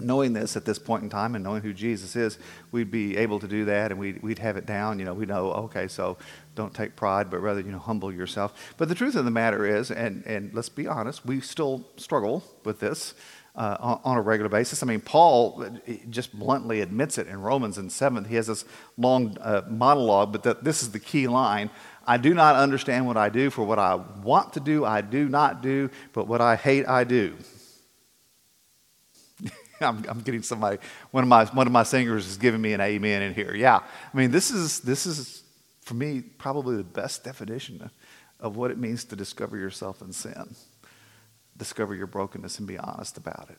knowing 0.00 0.32
this 0.32 0.56
at 0.56 0.64
this 0.64 0.80
point 0.80 1.04
in 1.04 1.08
time 1.08 1.36
and 1.36 1.44
knowing 1.44 1.62
who 1.62 1.72
Jesus 1.72 2.16
is, 2.16 2.36
we'd 2.72 2.90
be 2.90 3.16
able 3.16 3.38
to 3.38 3.46
do 3.46 3.66
that 3.66 3.92
and 3.92 4.00
we'd, 4.00 4.20
we'd 4.20 4.40
have 4.40 4.56
it 4.56 4.66
down. 4.66 4.98
You 4.98 5.04
know, 5.04 5.14
we 5.14 5.26
know, 5.26 5.52
okay, 5.52 5.86
so 5.86 6.18
don't 6.56 6.74
take 6.74 6.96
pride, 6.96 7.30
but 7.30 7.38
rather, 7.38 7.60
you 7.60 7.70
know, 7.70 7.78
humble 7.78 8.12
yourself. 8.12 8.74
But 8.78 8.88
the 8.88 8.96
truth 8.96 9.14
of 9.14 9.24
the 9.24 9.30
matter 9.30 9.64
is, 9.64 9.92
and, 9.92 10.26
and 10.26 10.52
let's 10.52 10.70
be 10.70 10.88
honest, 10.88 11.24
we 11.24 11.40
still 11.40 11.86
struggle 11.96 12.42
with 12.64 12.80
this. 12.80 13.14
Uh, 13.54 13.98
on, 14.02 14.16
a 14.16 14.20
regular 14.22 14.48
basis. 14.48 14.82
I 14.82 14.86
mean, 14.86 15.02
Paul 15.02 15.66
just 16.08 16.32
bluntly 16.32 16.80
admits 16.80 17.18
it 17.18 17.26
in 17.26 17.42
Romans 17.42 17.76
in 17.76 17.88
7th. 17.88 18.26
He 18.26 18.36
has 18.36 18.46
this 18.46 18.64
long 18.96 19.36
uh, 19.42 19.60
monologue, 19.68 20.32
but 20.32 20.42
the, 20.42 20.54
this 20.54 20.82
is 20.82 20.92
the 20.92 20.98
key 20.98 21.28
line. 21.28 21.68
I 22.06 22.16
do 22.16 22.34
not 22.34 22.56
understand 22.56 23.06
what 23.06 23.16
I 23.16 23.28
do, 23.28 23.50
for 23.50 23.64
what 23.64 23.78
I 23.78 23.94
want 23.94 24.54
to 24.54 24.60
do, 24.60 24.84
I 24.84 25.00
do 25.00 25.28
not 25.28 25.62
do, 25.62 25.90
but 26.12 26.26
what 26.26 26.40
I 26.40 26.56
hate, 26.56 26.86
I 26.86 27.04
do. 27.04 27.36
I'm, 29.80 30.04
I'm, 30.08 30.20
getting 30.20 30.42
somebody, 30.42 30.78
one 31.10 31.22
of, 31.24 31.28
my, 31.28 31.44
one 31.46 31.66
of 31.66 31.72
my 31.72 31.82
singers 31.82 32.26
is 32.26 32.36
giving 32.36 32.60
me 32.60 32.72
an 32.72 32.80
amen 32.80 33.22
in 33.22 33.34
here. 33.34 33.54
Yeah. 33.54 33.76
I 33.76 34.16
mean, 34.16 34.30
this 34.30 34.50
is, 34.50 34.80
this 34.80 35.06
is, 35.06 35.42
for 35.82 35.94
me, 35.94 36.20
probably 36.20 36.76
the 36.76 36.84
best 36.84 37.24
definition 37.24 37.90
of 38.40 38.56
what 38.56 38.70
it 38.70 38.78
means 38.78 39.04
to 39.04 39.16
discover 39.16 39.56
yourself 39.56 40.02
in 40.02 40.12
sin, 40.12 40.54
discover 41.56 41.94
your 41.94 42.08
brokenness, 42.08 42.58
and 42.58 42.66
be 42.68 42.78
honest 42.78 43.16
about 43.16 43.48
it. 43.50 43.58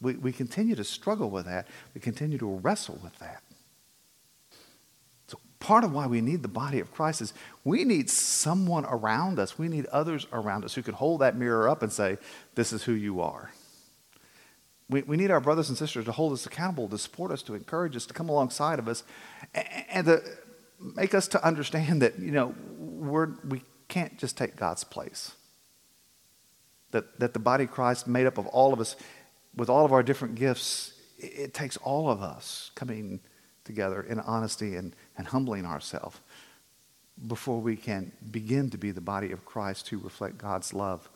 We, 0.00 0.14
we 0.16 0.32
continue 0.32 0.74
to 0.74 0.84
struggle 0.84 1.30
with 1.30 1.46
that, 1.46 1.68
we 1.94 2.00
continue 2.00 2.38
to 2.38 2.46
wrestle 2.46 2.98
with 3.02 3.16
that. 3.20 3.42
Part 5.64 5.82
of 5.82 5.94
why 5.94 6.06
we 6.06 6.20
need 6.20 6.42
the 6.42 6.48
body 6.48 6.78
of 6.78 6.92
Christ 6.92 7.22
is 7.22 7.32
we 7.64 7.84
need 7.84 8.10
someone 8.10 8.84
around 8.84 9.38
us, 9.38 9.58
we 9.58 9.68
need 9.68 9.86
others 9.86 10.26
around 10.30 10.62
us 10.62 10.74
who 10.74 10.82
can 10.82 10.92
hold 10.92 11.22
that 11.22 11.38
mirror 11.38 11.70
up 11.70 11.82
and 11.82 11.90
say, 11.90 12.18
This 12.54 12.70
is 12.70 12.82
who 12.82 12.92
you 12.92 13.22
are. 13.22 13.50
We, 14.90 15.00
we 15.00 15.16
need 15.16 15.30
our 15.30 15.40
brothers 15.40 15.70
and 15.70 15.78
sisters 15.78 16.04
to 16.04 16.12
hold 16.12 16.34
us 16.34 16.44
accountable, 16.44 16.86
to 16.90 16.98
support 16.98 17.30
us, 17.32 17.40
to 17.44 17.54
encourage 17.54 17.96
us, 17.96 18.04
to 18.04 18.12
come 18.12 18.28
alongside 18.28 18.78
of 18.78 18.88
us, 18.88 19.04
and, 19.54 19.66
and 19.88 20.06
to 20.06 20.22
make 20.78 21.14
us 21.14 21.28
to 21.28 21.42
understand 21.42 22.02
that, 22.02 22.18
you 22.18 22.30
know, 22.30 22.54
we're, 22.76 23.30
we 23.48 23.62
can't 23.88 24.18
just 24.18 24.36
take 24.36 24.56
God's 24.56 24.84
place. 24.84 25.32
That, 26.90 27.18
that 27.20 27.32
the 27.32 27.38
body 27.38 27.64
of 27.64 27.70
Christ, 27.70 28.06
made 28.06 28.26
up 28.26 28.36
of 28.36 28.46
all 28.48 28.74
of 28.74 28.80
us, 28.80 28.96
with 29.56 29.70
all 29.70 29.86
of 29.86 29.94
our 29.94 30.02
different 30.02 30.34
gifts, 30.34 30.92
it, 31.16 31.32
it 31.38 31.54
takes 31.54 31.78
all 31.78 32.10
of 32.10 32.20
us 32.20 32.70
coming 32.74 33.20
together 33.64 34.02
in 34.02 34.20
honesty 34.20 34.76
and, 34.76 34.94
and 35.16 35.26
humbling 35.28 35.66
ourselves 35.66 36.20
before 37.26 37.60
we 37.60 37.76
can 37.76 38.12
begin 38.30 38.70
to 38.70 38.78
be 38.78 38.90
the 38.90 39.00
body 39.00 39.30
of 39.32 39.44
Christ 39.44 39.86
to 39.86 39.98
reflect 39.98 40.38
God's 40.38 40.74
love 40.74 41.08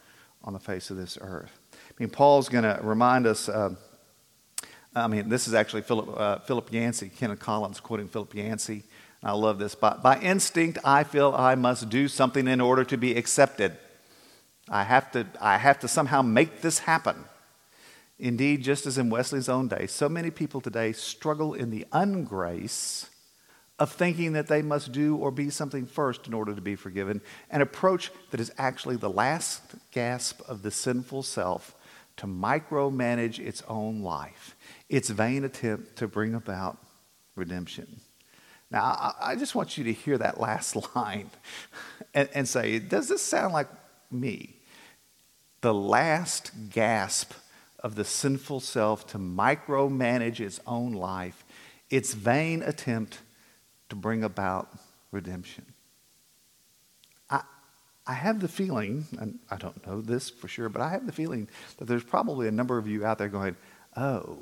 on 0.45 0.53
the 0.53 0.61
face 0.61 0.91
of 0.91 0.97
this 0.97 1.19
earth. 1.21 1.59
I 1.75 1.95
mean, 1.99 2.11
Paul's 2.11 2.49
going 2.49 2.65
to 2.65 2.79
remind 2.83 3.27
us. 3.27 3.49
Uh, 3.49 3.75
I 4.95 5.09
mean, 5.09 5.29
this 5.29 5.49
is 5.49 5.55
actually 5.55 5.83
Philip, 5.83 6.09
uh, 6.19 6.39
Philip 6.41 6.73
Yancey, 6.73 7.09
Kenneth 7.09 7.41
Collins 7.41 7.81
quoting 7.81 8.09
Philip 8.09 8.35
Yancey. 8.35 8.85
I 9.23 9.33
love 9.33 9.59
this. 9.59 9.75
By, 9.75 9.97
by 9.97 10.21
instinct, 10.21 10.79
I 10.85 11.03
feel 11.03 11.35
I 11.37 11.57
must 11.57 11.89
do 11.89 12.07
something 12.07 12.47
in 12.47 12.61
order 12.61 12.85
to 12.85 12.97
be 12.97 13.17
accepted. 13.17 13.77
I 14.69 14.85
have 14.85 15.11
to, 15.13 15.27
I 15.41 15.59
have 15.59 15.81
to 15.81 15.89
somehow 15.89 16.23
make 16.23 16.61
this 16.61 16.81
happen. 16.81 17.25
Indeed, 18.19 18.63
just 18.63 18.87
as 18.87 18.99
in 18.99 19.11
Wesley's 19.11 19.49
own 19.49 19.69
day, 19.69 19.87
so 19.87 20.09
many 20.09 20.31
people 20.31 20.61
today 20.61 20.93
struggle 20.93 21.55
in 21.55 21.71
the 21.71 21.87
ungrace 21.93 23.09
of 23.79 23.93
thinking 23.93 24.33
that 24.33 24.49
they 24.49 24.63
must 24.63 24.93
do 24.93 25.17
or 25.17 25.31
be 25.31 25.51
something 25.51 25.87
first 25.87 26.27
in 26.27 26.35
order 26.35 26.55
to 26.55 26.61
be 26.61 26.75
forgiven, 26.75 27.21
an 27.51 27.61
approach 27.61 28.11
that 28.31 28.41
is 28.41 28.53
actually 28.59 28.97
the 28.97 29.11
last 29.11 29.63
gasp 29.93 30.41
of 30.49 30.63
the 30.63 30.71
sinful 30.71 31.23
self 31.23 31.77
to 32.17 32.27
micromanage 32.27 33.39
its 33.39 33.63
own 33.69 34.03
life, 34.03 34.57
its 34.89 35.09
vain 35.09 35.45
attempt 35.45 35.97
to 35.97 36.09
bring 36.09 36.35
about 36.35 36.77
redemption. 37.37 38.01
Now, 38.71 39.15
I, 39.21 39.37
just 39.37 39.55
want 39.55 39.79
you 39.79 39.85
to 39.85 39.93
hear 39.93 40.19
that 40.19 40.41
last 40.41 40.77
line 40.97 41.31
and, 42.13 42.29
and 42.35 42.49
say, 42.49 42.79
does 42.81 43.09
this 43.09 43.23
sound 43.23 43.53
like 43.53 43.69
me? 44.11 44.57
The 45.61 45.73
last 45.73 46.51
gasp 46.71 47.33
of 47.81 47.95
the 47.95 48.05
sinful 48.05 48.61
self 48.61 49.07
to 49.09 49.19
micromanage 49.19 50.41
its 50.41 50.61
own 50.67 50.93
life, 50.93 51.45
its 51.89 52.13
vain 52.15 52.63
attempt 52.63 53.21
to 53.89 53.97
bring 53.97 54.25
about 54.25 54.69
redemption. 55.13 55.65
I, 57.31 57.43
I 58.07 58.13
have 58.15 58.41
the 58.41 58.49
feeling, 58.49 59.07
and 59.19 59.39
I 59.51 59.57
don't 59.57 59.87
know 59.87 60.01
this 60.01 60.31
for 60.31 60.49
sure, 60.49 60.69
but 60.69 60.83
I 60.83 60.91
have 60.91 61.07
the 61.07 61.13
feeling 61.13 61.49
that 61.79 61.87
there's 61.87 62.05
probably 62.05 62.49
a 62.49 62.53
number 62.53 62.79
of 62.79 62.87
you 62.87 63.05
out 63.05 63.19
there 63.19 63.29
going, 63.29 63.57
oh, 63.97 64.39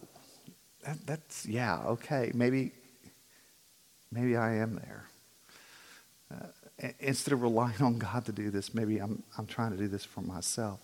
that, 0.84 1.06
that's, 1.06 1.46
yeah, 1.46 1.82
okay, 1.84 2.30
maybe, 2.34 2.72
maybe 4.12 4.36
I 4.36 4.56
am 4.56 4.76
there. 4.76 5.04
Uh, 6.32 6.88
instead 7.00 7.32
of 7.32 7.42
relying 7.42 7.80
on 7.80 7.98
God 7.98 8.24
to 8.26 8.32
do 8.32 8.50
this, 8.50 8.74
maybe 8.74 8.98
I'm, 8.98 9.22
I'm 9.38 9.46
trying 9.46 9.72
to 9.72 9.76
do 9.76 9.88
this 9.88 10.04
for 10.04 10.20
myself. 10.20 10.80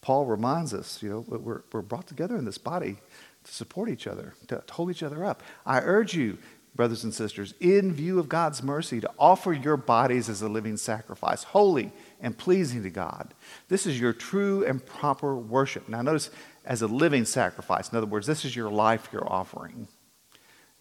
Paul 0.00 0.26
reminds 0.26 0.72
us, 0.72 1.02
you 1.02 1.10
know, 1.10 1.24
we're, 1.28 1.62
we're 1.72 1.82
brought 1.82 2.06
together 2.06 2.36
in 2.36 2.44
this 2.44 2.58
body 2.58 2.98
to 3.44 3.52
support 3.52 3.88
each 3.88 4.06
other, 4.06 4.34
to, 4.46 4.62
to 4.66 4.72
hold 4.72 4.90
each 4.90 5.02
other 5.02 5.24
up. 5.24 5.42
I 5.66 5.80
urge 5.80 6.14
you, 6.14 6.38
brothers 6.78 7.02
and 7.02 7.12
sisters, 7.12 7.54
in 7.58 7.92
view 7.92 8.20
of 8.20 8.28
God's 8.28 8.62
mercy, 8.62 9.00
to 9.00 9.10
offer 9.18 9.52
your 9.52 9.76
bodies 9.76 10.28
as 10.28 10.42
a 10.42 10.48
living 10.48 10.76
sacrifice, 10.76 11.42
holy 11.42 11.90
and 12.20 12.38
pleasing 12.38 12.84
to 12.84 12.90
God. 12.90 13.34
This 13.66 13.84
is 13.84 13.98
your 13.98 14.12
true 14.12 14.64
and 14.64 14.86
proper 14.86 15.34
worship. 15.34 15.88
Now, 15.88 16.02
notice 16.02 16.30
as 16.64 16.80
a 16.80 16.86
living 16.86 17.24
sacrifice. 17.24 17.90
In 17.90 17.98
other 17.98 18.06
words, 18.06 18.28
this 18.28 18.44
is 18.44 18.54
your 18.54 18.70
life 18.70 19.08
you're 19.12 19.28
offering. 19.28 19.88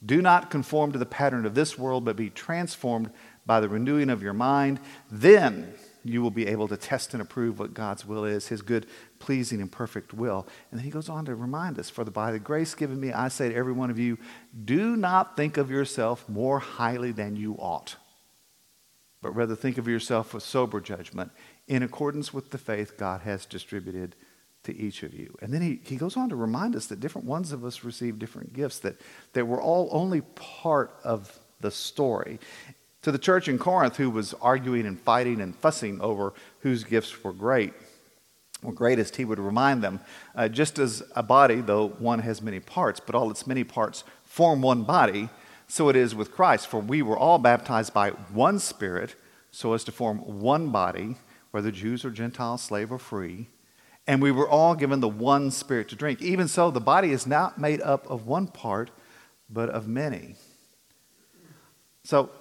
Do 0.06 0.22
not 0.22 0.52
conform 0.52 0.92
to 0.92 1.00
the 1.00 1.06
pattern 1.08 1.48
of 1.48 1.56
this 1.56 1.80
world, 1.80 2.06
but 2.06 2.16
be 2.16 2.30
transformed 2.30 3.10
by 3.48 3.60
the 3.60 3.68
renewing 3.68 4.12
of 4.12 4.22
your 4.22 4.34
mind. 4.34 4.80
Then 5.10 5.74
you 6.08 6.22
will 6.22 6.32
be 6.32 6.48
able 6.48 6.68
to 6.68 6.78
test 6.78 7.14
and 7.14 7.22
approve 7.22 7.60
what 7.60 7.74
God's 7.74 8.06
will 8.06 8.26
is, 8.26 8.48
his 8.48 8.62
good, 8.62 8.86
pleasing, 9.20 9.62
and 9.62 9.72
perfect 9.72 10.14
will. 10.14 10.48
And 10.72 10.80
then 10.80 10.86
he 10.86 10.92
goes 10.92 11.10
on 11.10 11.26
to 11.26 11.36
remind 11.36 11.80
us 11.80 11.90
For 11.90 12.04
the, 12.04 12.12
by 12.12 12.32
the 12.32 12.40
grace 12.40 12.76
given 12.76 13.00
me, 13.00 13.12
I 13.12 13.28
say 13.28 13.50
to 13.50 13.56
every 13.56 13.74
one 13.74 13.90
of 13.90 14.00
you, 14.00 14.18
do 14.66 14.96
not 14.96 15.36
think 15.38 15.58
of 15.58 15.72
yourself 15.72 16.28
more 16.28 16.60
highly 16.60 17.12
than 17.12 17.36
you 17.36 17.56
ought, 17.56 17.96
but 19.22 19.36
rather 19.36 19.56
think 19.56 19.78
of 19.78 19.88
yourself 19.88 20.34
with 20.34 20.44
sober 20.44 20.80
judgment 20.80 21.32
in 21.68 21.84
accordance 21.84 22.34
with 22.34 22.52
the 22.52 22.58
faith 22.58 22.98
God 22.98 23.22
has 23.22 23.46
distributed 23.46 24.16
to 24.64 24.76
each 24.76 25.04
of 25.04 25.14
you. 25.14 25.36
And 25.42 25.54
then 25.54 25.62
he, 25.62 25.80
he 25.84 25.96
goes 25.96 26.18
on 26.18 26.30
to 26.30 26.36
remind 26.36 26.76
us 26.76 26.88
that 26.88 27.00
different 27.00 27.28
ones 27.28 27.52
of 27.52 27.64
us 27.64 27.84
receive 27.84 28.20
different 28.20 28.54
gifts, 28.54 28.80
that, 28.80 29.00
that 29.34 29.46
we're 29.46 29.62
all 29.62 29.90
only 29.92 30.22
part 30.22 30.98
of 31.04 31.40
the 31.60 31.72
story 31.72 32.40
to 33.08 33.12
the 33.14 33.18
church 33.18 33.48
in 33.48 33.58
Corinth 33.58 33.96
who 33.96 34.10
was 34.10 34.34
arguing 34.42 34.86
and 34.86 35.00
fighting 35.00 35.40
and 35.40 35.56
fussing 35.56 36.02
over 36.02 36.34
whose 36.60 36.84
gifts 36.84 37.24
were 37.24 37.32
great 37.32 37.74
or 38.62 38.74
greatest, 38.74 39.16
he 39.16 39.24
would 39.24 39.40
remind 39.40 39.82
them 39.82 40.02
uh, 40.36 40.50
just 40.50 40.78
as 40.78 41.02
a 41.16 41.24
body, 41.24 41.62
though 41.62 41.88
one 41.88 42.20
has 42.20 42.42
many 42.42 42.60
parts, 42.60 43.00
but 43.00 43.16
all 43.16 43.32
its 43.32 43.48
many 43.48 43.64
parts 43.64 44.04
form 44.26 44.62
one 44.62 44.84
body, 44.84 45.30
so 45.70 45.88
it 45.88 45.96
is 45.96 46.14
with 46.16 46.34
Christ. 46.34 46.68
For 46.68 46.82
we 46.82 47.02
were 47.02 47.18
all 47.18 47.40
baptized 47.40 47.94
by 47.94 48.10
one 48.10 48.60
Spirit, 48.60 49.16
so 49.52 49.72
as 49.72 49.86
to 49.86 49.94
form 49.94 50.42
one 50.42 50.68
body, 50.72 51.16
whether 51.52 51.72
Jews 51.72 52.04
or 52.04 52.12
Gentiles, 52.12 52.62
slave 52.62 52.92
or 52.92 53.00
free. 53.00 53.48
And 54.06 54.22
we 54.22 54.32
were 54.32 54.50
all 54.50 54.76
given 54.76 55.00
the 55.00 55.08
one 55.08 55.50
Spirit 55.52 55.88
to 55.88 55.96
drink. 55.96 56.22
Even 56.22 56.50
so, 56.50 56.72
the 56.72 56.82
body 56.82 57.12
is 57.12 57.26
not 57.26 57.58
made 57.58 57.80
up 57.80 58.06
of 58.12 58.28
one 58.28 58.48
part, 58.48 58.92
but 59.50 59.70
of 59.70 59.88
many. 59.88 60.36
So, 62.04 62.32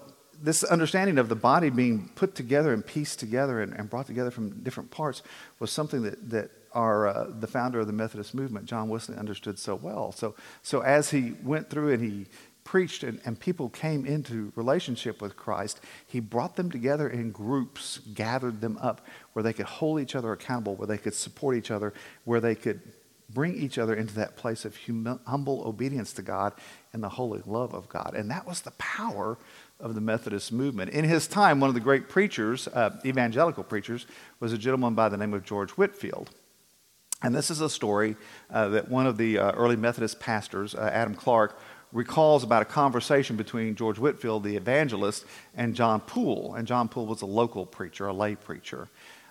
this 0.42 0.62
understanding 0.64 1.18
of 1.18 1.28
the 1.28 1.36
body 1.36 1.70
being 1.70 2.10
put 2.14 2.34
together 2.34 2.72
and 2.72 2.84
pieced 2.84 3.18
together 3.18 3.60
and, 3.60 3.72
and 3.72 3.88
brought 3.88 4.06
together 4.06 4.30
from 4.30 4.50
different 4.62 4.90
parts 4.90 5.22
was 5.58 5.70
something 5.70 6.02
that, 6.02 6.30
that 6.30 6.50
our, 6.72 7.08
uh, 7.08 7.30
the 7.40 7.46
founder 7.46 7.80
of 7.80 7.86
the 7.86 7.92
Methodist 7.92 8.34
movement, 8.34 8.66
John 8.66 8.88
Wesley, 8.88 9.16
understood 9.16 9.58
so 9.58 9.74
well. 9.74 10.12
So, 10.12 10.34
so 10.62 10.80
as 10.80 11.10
he 11.10 11.34
went 11.42 11.70
through 11.70 11.92
and 11.92 12.02
he 12.02 12.26
preached 12.64 13.02
and, 13.02 13.20
and 13.24 13.38
people 13.38 13.70
came 13.70 14.04
into 14.04 14.52
relationship 14.56 15.22
with 15.22 15.36
Christ, 15.36 15.80
he 16.06 16.20
brought 16.20 16.56
them 16.56 16.70
together 16.70 17.08
in 17.08 17.30
groups, 17.30 18.00
gathered 18.12 18.60
them 18.60 18.76
up 18.80 19.06
where 19.32 19.42
they 19.42 19.52
could 19.52 19.66
hold 19.66 20.00
each 20.00 20.14
other 20.14 20.32
accountable, 20.32 20.74
where 20.74 20.86
they 20.86 20.98
could 20.98 21.14
support 21.14 21.56
each 21.56 21.70
other, 21.70 21.94
where 22.24 22.40
they 22.40 22.54
could 22.54 22.80
bring 23.30 23.56
each 23.56 23.78
other 23.78 23.94
into 23.94 24.14
that 24.14 24.36
place 24.36 24.64
of 24.64 24.76
hum- 24.86 25.20
humble 25.26 25.66
obedience 25.66 26.12
to 26.12 26.22
God 26.22 26.52
and 26.96 27.04
the 27.04 27.10
holy 27.10 27.42
love 27.44 27.74
of 27.74 27.90
God. 27.90 28.14
And 28.16 28.30
that 28.30 28.46
was 28.46 28.62
the 28.62 28.70
power 28.72 29.36
of 29.78 29.94
the 29.94 30.00
Methodist 30.00 30.50
movement. 30.50 30.90
In 30.92 31.04
his 31.04 31.26
time, 31.26 31.60
one 31.60 31.68
of 31.68 31.74
the 31.74 31.80
great 31.80 32.08
preachers, 32.08 32.68
uh, 32.68 32.98
evangelical 33.04 33.64
preachers, 33.64 34.06
was 34.40 34.54
a 34.54 34.58
gentleman 34.58 34.94
by 34.94 35.10
the 35.10 35.18
name 35.18 35.34
of 35.34 35.44
George 35.44 35.72
Whitefield. 35.72 36.30
And 37.22 37.34
this 37.34 37.50
is 37.50 37.60
a 37.60 37.68
story 37.68 38.16
uh, 38.50 38.68
that 38.68 38.88
one 38.88 39.06
of 39.06 39.18
the 39.18 39.38
uh, 39.38 39.52
early 39.52 39.76
Methodist 39.76 40.20
pastors, 40.20 40.74
uh, 40.74 40.90
Adam 40.90 41.14
Clarke, 41.14 41.60
recalls 41.92 42.42
about 42.42 42.62
a 42.62 42.64
conversation 42.64 43.36
between 43.36 43.74
George 43.74 43.98
Whitefield, 43.98 44.42
the 44.42 44.56
evangelist, 44.56 45.26
and 45.54 45.74
John 45.74 46.00
Poole. 46.00 46.54
And 46.54 46.66
John 46.66 46.88
Poole 46.88 47.06
was 47.06 47.20
a 47.20 47.26
local 47.26 47.66
preacher, 47.66 48.06
a 48.06 48.12
lay 48.14 48.36
preacher. 48.36 48.88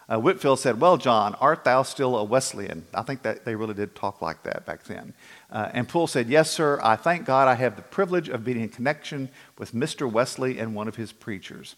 Uh, 0.08 0.20
Whitefield 0.20 0.60
said, 0.60 0.80
Well, 0.80 0.98
John, 0.98 1.36
art 1.36 1.64
thou 1.64 1.84
still 1.84 2.16
a 2.18 2.24
Wesleyan? 2.24 2.86
I 2.94 3.02
think 3.02 3.24
that 3.24 3.44
they 3.44 3.56
really 3.56 3.74
did 3.74 3.96
talk 3.96 4.22
like 4.22 4.44
that 4.44 4.66
back 4.66 4.84
then. 4.84 5.14
Uh, 5.50 5.70
and 5.74 5.90
Poole 5.90 6.08
said, 6.08 6.30
Yes, 6.30 6.52
sir. 6.52 6.80
I 6.84 6.96
thank 6.96 7.26
God 7.26 7.48
I 7.48 7.56
have 7.56 7.76
the 7.76 7.82
privilege 7.82 8.30
of 8.30 8.44
being 8.44 8.62
in 8.62 8.70
connection 8.70 9.30
with 9.58 9.74
Mr. 9.74 10.12
Wesley 10.12 10.60
and 10.60 10.76
one 10.76 10.88
of 10.88 10.96
his 10.96 11.12
preachers. 11.12 11.76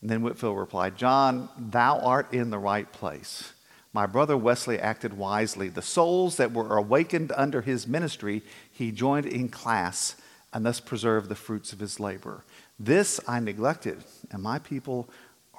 And 0.00 0.10
then 0.10 0.22
Whitefield 0.22 0.56
replied, 0.56 0.96
John, 0.96 1.48
thou 1.58 1.98
art 1.98 2.32
in 2.32 2.50
the 2.50 2.58
right 2.58 2.90
place. 2.90 3.52
My 3.92 4.06
brother 4.06 4.36
Wesley 4.36 4.78
acted 4.78 5.14
wisely. 5.14 5.68
The 5.68 5.82
souls 5.82 6.36
that 6.36 6.52
were 6.52 6.76
awakened 6.76 7.32
under 7.36 7.60
his 7.62 7.88
ministry, 7.88 8.42
he 8.70 8.92
joined 8.92 9.26
in 9.26 9.48
class 9.48 10.14
and 10.52 10.64
thus 10.64 10.80
preserved 10.80 11.28
the 11.28 11.34
fruits 11.34 11.72
of 11.72 11.80
his 11.80 12.00
labor. 12.00 12.44
This 12.78 13.20
I 13.26 13.40
neglected, 13.40 14.02
and 14.30 14.42
my 14.42 14.58
people 14.58 15.08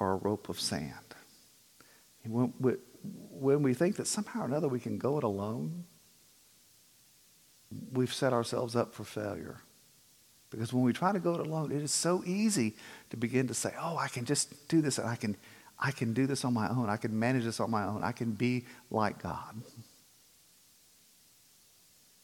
are 0.00 0.12
a 0.12 0.16
rope 0.16 0.48
of 0.48 0.60
sand. 0.60 0.94
When, 2.24 3.62
we 3.62 3.74
think 3.74 3.96
that 3.96 4.06
somehow 4.06 4.42
or 4.42 4.44
another 4.44 4.68
we 4.68 4.80
can 4.80 4.98
go 4.98 5.18
it 5.18 5.24
alone, 5.24 5.84
we've 7.92 8.12
set 8.12 8.32
ourselves 8.32 8.76
up 8.76 8.94
for 8.94 9.04
failure. 9.04 9.58
Because 10.50 10.72
when 10.72 10.84
we 10.84 10.92
try 10.92 11.12
to 11.12 11.18
go 11.18 11.34
it 11.34 11.40
alone, 11.40 11.72
it 11.72 11.82
is 11.82 11.92
so 11.92 12.22
easy 12.26 12.76
to 13.10 13.16
begin 13.16 13.48
to 13.48 13.54
say, 13.54 13.72
oh, 13.80 13.96
I 13.96 14.08
can 14.08 14.24
just 14.24 14.68
do 14.68 14.82
this 14.82 14.98
and 14.98 15.08
I 15.08 15.16
can, 15.16 15.36
I 15.78 15.90
can 15.90 16.12
do 16.12 16.26
this 16.26 16.44
on 16.44 16.52
my 16.52 16.68
own. 16.68 16.88
I 16.90 16.96
can 16.96 17.18
manage 17.18 17.44
this 17.44 17.58
on 17.58 17.70
my 17.70 17.84
own. 17.84 18.04
I 18.04 18.12
can 18.12 18.32
be 18.32 18.66
like 18.90 19.22
God. 19.22 19.62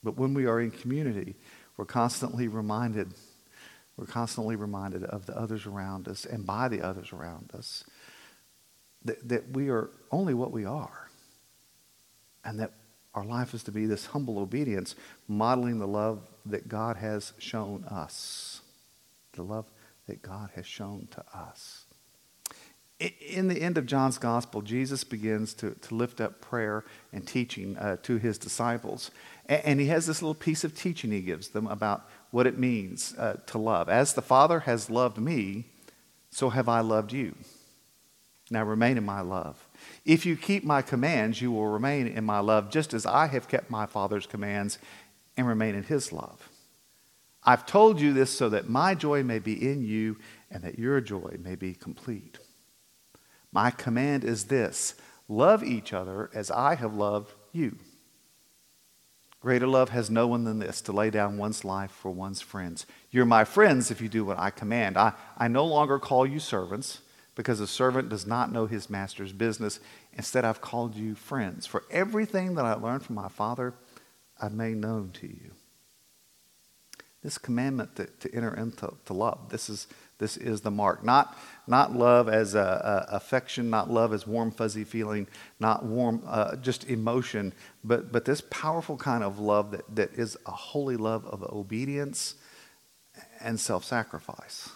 But 0.03 0.17
when 0.17 0.35
we 0.35 0.47
are 0.47 0.61
in 0.61 0.71
community, 0.71 1.37
we're 1.77 1.87
constantly 1.87 2.49
reminded, 2.49 3.15
we're 3.97 4.07
constantly 4.07 4.57
reminded 4.57 5.05
of 5.05 5.27
the 5.27 5.37
others 5.37 5.67
around 5.67 6.07
us 6.07 6.25
and 6.25 6.47
by 6.47 6.69
the 6.69 6.83
others 6.83 7.13
around 7.13 7.51
us 7.55 7.85
that, 9.09 9.29
that 9.29 9.51
we 9.51 9.69
are 9.69 9.91
only 10.11 10.35
what 10.35 10.53
we 10.53 10.65
are. 10.65 11.09
And 12.45 12.61
that 12.61 12.73
our 13.15 13.25
life 13.25 13.53
is 13.53 13.65
to 13.65 13.73
be 13.73 13.87
this 13.87 14.07
humble 14.07 14.39
obedience, 14.39 14.95
modeling 15.27 15.79
the 15.79 15.89
love 15.89 16.21
that 16.47 16.69
God 16.69 16.97
has 16.97 17.33
shown 17.39 17.85
us. 17.85 18.61
The 19.33 19.43
love 19.43 19.67
that 20.07 20.23
God 20.23 20.51
has 20.55 20.67
shown 20.67 21.09
to 21.13 21.25
us. 21.35 21.85
In 23.01 23.47
the 23.47 23.63
end 23.63 23.79
of 23.79 23.87
John's 23.87 24.19
gospel, 24.19 24.61
Jesus 24.61 25.05
begins 25.05 25.55
to, 25.55 25.71
to 25.71 25.95
lift 25.95 26.21
up 26.21 26.41
prayer 26.41 26.85
and 27.13 27.27
teaching 27.27 27.77
uh, 27.77 27.97
to 28.03 28.17
his 28.17 28.39
disciples. 28.39 29.13
And, 29.47 29.65
and, 29.65 29.81
he 29.81 29.87
has 29.87 30.07
this 30.07 30.21
little 30.21 30.35
piece 30.35 30.65
of 30.65 30.75
teaching 30.75 31.13
he 31.13 31.21
gives 31.21 31.49
them 31.49 31.69
about 31.69 32.09
what 32.33 32.49
it 32.49 32.59
means 32.59 33.15
uh, 33.17 33.35
to 33.47 33.59
love. 33.59 33.89
As 33.89 34.15
the 34.15 34.23
Father 34.23 34.61
has 34.61 34.91
loved 34.91 35.17
me, 35.17 35.67
so 36.31 36.51
have 36.51 36.69
I 36.69 36.81
loved 36.81 37.13
you. 37.13 37.37
Now 38.51 38.65
remain 38.65 38.97
in 38.97 39.05
my 39.05 39.21
love. 39.21 39.69
If 40.05 40.25
you 40.25 40.37
keep 40.37 40.65
my 40.65 40.83
commands, 40.83 41.43
you 41.43 41.53
will 41.53 41.69
remain 41.69 42.07
in 42.07 42.25
my 42.25 42.41
love, 42.41 42.71
just 42.71 42.95
as 42.95 43.05
I 43.05 43.27
have 43.27 43.49
kept 43.49 43.71
my 43.71 43.87
Father's 43.87 44.27
commands 44.27 44.79
and 45.37 45.47
remain 45.47 45.75
in 45.75 45.85
his 45.85 46.13
love. 46.13 46.49
I've 47.45 47.67
told 47.67 48.01
you 48.01 48.13
this 48.13 48.31
so 48.37 48.49
that 48.49 48.69
my 48.69 48.95
joy 48.95 49.23
may 49.23 49.39
be 49.39 49.71
in 49.71 49.83
you 49.83 50.17
and 50.51 50.63
that 50.65 50.79
your 50.79 51.01
joy 51.01 51.37
may 51.43 51.55
be 51.55 51.75
complete. 51.75 52.39
My 53.53 53.71
command 53.71 54.25
is 54.25 54.45
this 54.45 54.95
love 55.29 55.63
each 55.63 55.93
other 55.93 56.31
as 56.35 56.51
I 56.51 56.75
have 56.75 56.95
loved 56.95 57.33
you. 57.53 57.77
Greater 59.41 59.69
love 59.69 59.91
has 59.91 60.11
no 60.11 60.27
one 60.27 60.45
than 60.45 60.59
this 60.59 60.81
to 60.83 60.93
lay 60.93 61.11
down 61.11 61.39
one's 61.39 61.65
life 61.65 61.93
for 61.93 62.11
one's 62.11 62.41
friends. 62.41 62.87
You're 63.11 63.25
my 63.25 63.45
friends 63.45 63.91
if 63.91 64.01
you 64.01 64.09
do 64.09 64.25
what 64.25 64.39
I 64.39 64.51
command. 64.51 64.97
I, 64.97 65.13
I 65.37 65.47
no 65.49 65.65
longer 65.65 65.99
call 65.99 66.27
you 66.27 66.41
servants 66.41 67.01
because 67.39 67.61
a 67.61 67.69
servant 67.69 68.09
does 68.09 68.27
not 68.27 68.51
know 68.51 68.67
his 68.67 68.91
master's 68.91 69.33
business. 69.33 69.79
Instead, 70.15 70.45
I've 70.45 70.61
called 70.61 70.97
you 70.97 71.15
friends. 71.15 71.67
For 71.67 71.85
everything 71.89 72.57
that 72.57 72.65
I 72.65 72.75
learned 72.75 73.05
from 73.05 73.15
my 73.15 73.29
Father, 73.29 73.75
I've 74.43 74.53
made 74.53 74.79
known 74.79 75.13
to 75.21 75.29
you. 75.29 75.53
This 77.23 77.39
commandment 77.39 77.95
to, 77.95 78.07
to 78.07 78.35
enter 78.35 78.53
into 78.57 78.93
to 79.05 79.13
love, 79.13 79.51
this 79.51 79.71
is, 79.71 79.87
this 80.19 80.37
is 80.37 80.63
the 80.63 80.73
mark. 80.73 81.05
Not, 81.05 81.39
not 81.69 81.95
love 81.95 82.29
as 82.29 82.57
a, 82.57 83.07
a 83.09 83.15
affection, 83.15 83.71
not 83.71 83.89
love 83.89 84.13
as 84.13 84.27
warm, 84.27 84.51
fuzzy 84.51 84.83
feeling, 84.83 85.29
not 85.61 85.85
warm, 85.85 86.25
uh, 86.27 86.57
just 86.57 86.89
emotion, 86.89 87.53
but, 87.85 88.11
but 88.11 88.25
this 88.25 88.43
powerful 88.51 88.97
kind 88.97 89.23
of 89.23 89.39
love 89.39 89.71
that, 89.71 89.95
that 89.95 90.13
is 90.15 90.37
a 90.45 90.51
holy 90.51 90.97
love 90.97 91.25
of 91.25 91.45
obedience 91.45 92.35
and 93.41 93.61
self 93.61 93.85
sacrifice. 93.85 94.71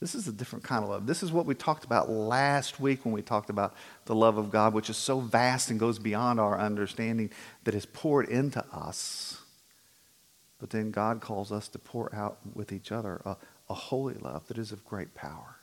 This 0.00 0.14
is 0.14 0.28
a 0.28 0.32
different 0.32 0.64
kind 0.64 0.84
of 0.84 0.90
love. 0.90 1.06
This 1.06 1.22
is 1.22 1.32
what 1.32 1.46
we 1.46 1.54
talked 1.54 1.84
about 1.84 2.10
last 2.10 2.78
week 2.78 3.04
when 3.04 3.14
we 3.14 3.22
talked 3.22 3.48
about 3.48 3.74
the 4.04 4.14
love 4.14 4.36
of 4.36 4.50
God, 4.50 4.74
which 4.74 4.90
is 4.90 4.96
so 4.96 5.20
vast 5.20 5.70
and 5.70 5.80
goes 5.80 5.98
beyond 5.98 6.38
our 6.38 6.58
understanding 6.58 7.30
that 7.64 7.74
is 7.74 7.86
poured 7.86 8.28
into 8.28 8.62
us. 8.72 9.40
But 10.58 10.70
then 10.70 10.90
God 10.90 11.20
calls 11.20 11.50
us 11.50 11.68
to 11.68 11.78
pour 11.78 12.14
out 12.14 12.38
with 12.54 12.72
each 12.72 12.92
other 12.92 13.22
a, 13.24 13.36
a 13.70 13.74
holy 13.74 14.14
love 14.14 14.46
that 14.48 14.58
is 14.58 14.70
of 14.70 14.84
great 14.84 15.14
power. 15.14 15.56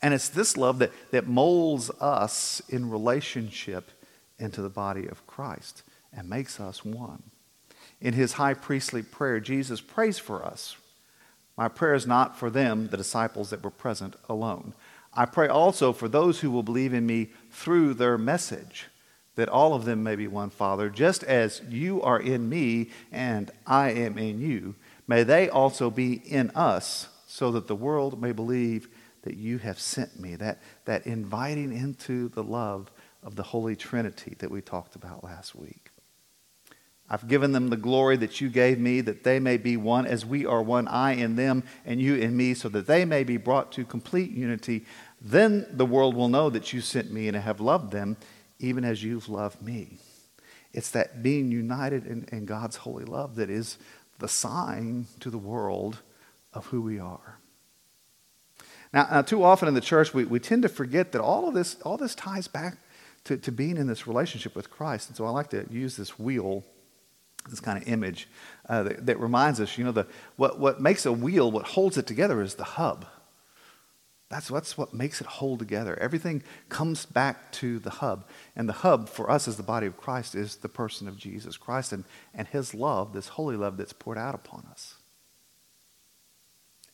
And 0.00 0.14
it's 0.14 0.30
this 0.30 0.56
love 0.56 0.78
that, 0.78 0.92
that 1.10 1.26
molds 1.26 1.90
us 2.00 2.62
in 2.68 2.90
relationship 2.90 3.90
into 4.38 4.62
the 4.62 4.70
body 4.70 5.06
of 5.06 5.26
Christ 5.26 5.82
and 6.12 6.28
makes 6.28 6.58
us 6.58 6.84
one. 6.84 7.22
In 8.00 8.14
his 8.14 8.34
high 8.34 8.54
priestly 8.54 9.02
prayer, 9.02 9.40
Jesus 9.40 9.80
prays 9.80 10.18
for 10.18 10.44
us 10.44 10.76
my 11.56 11.68
prayer 11.68 11.94
is 11.94 12.06
not 12.06 12.38
for 12.38 12.50
them, 12.50 12.88
the 12.88 12.96
disciples 12.96 13.50
that 13.50 13.62
were 13.62 13.70
present, 13.70 14.16
alone. 14.28 14.74
I 15.12 15.26
pray 15.26 15.46
also 15.48 15.92
for 15.92 16.08
those 16.08 16.40
who 16.40 16.50
will 16.50 16.64
believe 16.64 16.92
in 16.92 17.06
me 17.06 17.30
through 17.50 17.94
their 17.94 18.18
message, 18.18 18.86
that 19.36 19.48
all 19.48 19.74
of 19.74 19.84
them 19.84 20.02
may 20.02 20.16
be 20.16 20.26
one, 20.26 20.50
Father, 20.50 20.90
just 20.90 21.22
as 21.24 21.62
you 21.68 22.02
are 22.02 22.20
in 22.20 22.48
me 22.48 22.90
and 23.12 23.50
I 23.66 23.90
am 23.90 24.18
in 24.18 24.40
you. 24.40 24.74
May 25.06 25.22
they 25.22 25.48
also 25.48 25.90
be 25.90 26.14
in 26.14 26.50
us, 26.50 27.08
so 27.26 27.50
that 27.52 27.66
the 27.66 27.74
world 27.74 28.20
may 28.20 28.32
believe 28.32 28.88
that 29.22 29.36
you 29.36 29.58
have 29.58 29.78
sent 29.80 30.18
me. 30.20 30.36
That, 30.36 30.60
that 30.84 31.06
inviting 31.06 31.76
into 31.76 32.28
the 32.28 32.44
love 32.44 32.90
of 33.22 33.36
the 33.36 33.42
Holy 33.42 33.74
Trinity 33.74 34.36
that 34.38 34.50
we 34.50 34.60
talked 34.60 34.94
about 34.94 35.24
last 35.24 35.54
week. 35.54 35.83
I've 37.14 37.28
given 37.28 37.52
them 37.52 37.68
the 37.68 37.76
glory 37.76 38.16
that 38.16 38.40
you 38.40 38.48
gave 38.48 38.80
me, 38.80 39.00
that 39.02 39.22
they 39.22 39.38
may 39.38 39.56
be 39.56 39.76
one 39.76 40.04
as 40.04 40.26
we 40.26 40.44
are 40.44 40.60
one, 40.60 40.88
I 40.88 41.12
in 41.12 41.36
them 41.36 41.62
and 41.86 42.02
you 42.02 42.16
in 42.16 42.36
me, 42.36 42.54
so 42.54 42.68
that 42.70 42.88
they 42.88 43.04
may 43.04 43.22
be 43.22 43.36
brought 43.36 43.70
to 43.72 43.84
complete 43.84 44.32
unity. 44.32 44.84
Then 45.20 45.64
the 45.70 45.86
world 45.86 46.16
will 46.16 46.28
know 46.28 46.50
that 46.50 46.72
you 46.72 46.80
sent 46.80 47.12
me 47.12 47.28
and 47.28 47.36
have 47.36 47.60
loved 47.60 47.92
them, 47.92 48.16
even 48.58 48.84
as 48.84 49.04
you've 49.04 49.28
loved 49.28 49.62
me. 49.62 49.98
It's 50.72 50.90
that 50.90 51.22
being 51.22 51.52
united 51.52 52.04
in, 52.04 52.26
in 52.32 52.46
God's 52.46 52.78
holy 52.78 53.04
love 53.04 53.36
that 53.36 53.48
is 53.48 53.78
the 54.18 54.26
sign 54.26 55.06
to 55.20 55.30
the 55.30 55.38
world 55.38 55.98
of 56.52 56.66
who 56.66 56.82
we 56.82 56.98
are. 56.98 57.38
Now, 58.92 59.06
now 59.08 59.22
too 59.22 59.44
often 59.44 59.68
in 59.68 59.74
the 59.74 59.80
church, 59.80 60.12
we, 60.12 60.24
we 60.24 60.40
tend 60.40 60.62
to 60.62 60.68
forget 60.68 61.12
that 61.12 61.20
all 61.20 61.46
of 61.46 61.54
this, 61.54 61.76
all 61.82 61.96
this 61.96 62.16
ties 62.16 62.48
back 62.48 62.78
to, 63.22 63.36
to 63.36 63.52
being 63.52 63.76
in 63.76 63.86
this 63.86 64.08
relationship 64.08 64.56
with 64.56 64.68
Christ. 64.68 65.10
And 65.10 65.16
so 65.16 65.24
I 65.26 65.30
like 65.30 65.50
to 65.50 65.64
use 65.70 65.96
this 65.96 66.18
wheel 66.18 66.64
this 67.48 67.60
kind 67.60 67.80
of 67.80 67.88
image 67.88 68.28
uh, 68.68 68.82
that, 68.84 69.06
that, 69.06 69.20
reminds 69.20 69.60
us, 69.60 69.76
you 69.76 69.84
know, 69.84 69.92
the, 69.92 70.06
what, 70.36 70.58
what 70.58 70.80
makes 70.80 71.04
a 71.04 71.12
wheel, 71.12 71.50
what 71.50 71.66
holds 71.66 71.98
it 71.98 72.06
together 72.06 72.40
is 72.42 72.54
the 72.54 72.64
hub. 72.64 73.06
That's, 74.30 74.48
that's 74.48 74.78
what 74.78 74.94
makes 74.94 75.20
it 75.20 75.26
hold 75.26 75.58
together. 75.58 75.98
Everything 76.00 76.42
comes 76.68 77.06
back 77.06 77.52
to 77.52 77.78
the 77.78 77.90
hub. 77.90 78.24
And 78.56 78.68
the 78.68 78.72
hub 78.72 79.08
for 79.08 79.30
us 79.30 79.46
as 79.46 79.56
the 79.56 79.62
body 79.62 79.86
of 79.86 79.96
Christ 79.96 80.34
is 80.34 80.56
the 80.56 80.68
person 80.68 81.06
of 81.06 81.16
Jesus 81.16 81.56
Christ 81.56 81.92
and, 81.92 82.04
and 82.34 82.48
his 82.48 82.74
love, 82.74 83.12
this 83.12 83.28
holy 83.28 83.56
love 83.56 83.76
that's 83.76 83.92
poured 83.92 84.18
out 84.18 84.34
upon 84.34 84.66
us. 84.70 84.96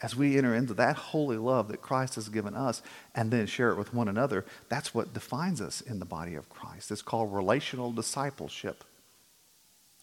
As 0.02 0.16
we 0.16 0.36
enter 0.36 0.54
into 0.54 0.74
that 0.74 0.96
holy 0.96 1.36
love 1.36 1.68
that 1.68 1.82
Christ 1.82 2.14
has 2.16 2.28
given 2.28 2.54
us 2.54 2.82
and 3.14 3.30
then 3.30 3.46
share 3.46 3.70
it 3.70 3.76
with 3.76 3.94
one 3.94 4.08
another, 4.08 4.44
that's 4.68 4.94
what 4.94 5.12
defines 5.12 5.60
us 5.60 5.80
in 5.80 5.98
the 5.98 6.06
body 6.06 6.34
of 6.34 6.48
Christ. 6.48 6.90
It's 6.90 7.02
called 7.02 7.32
relational 7.32 7.92
discipleship 7.92 8.82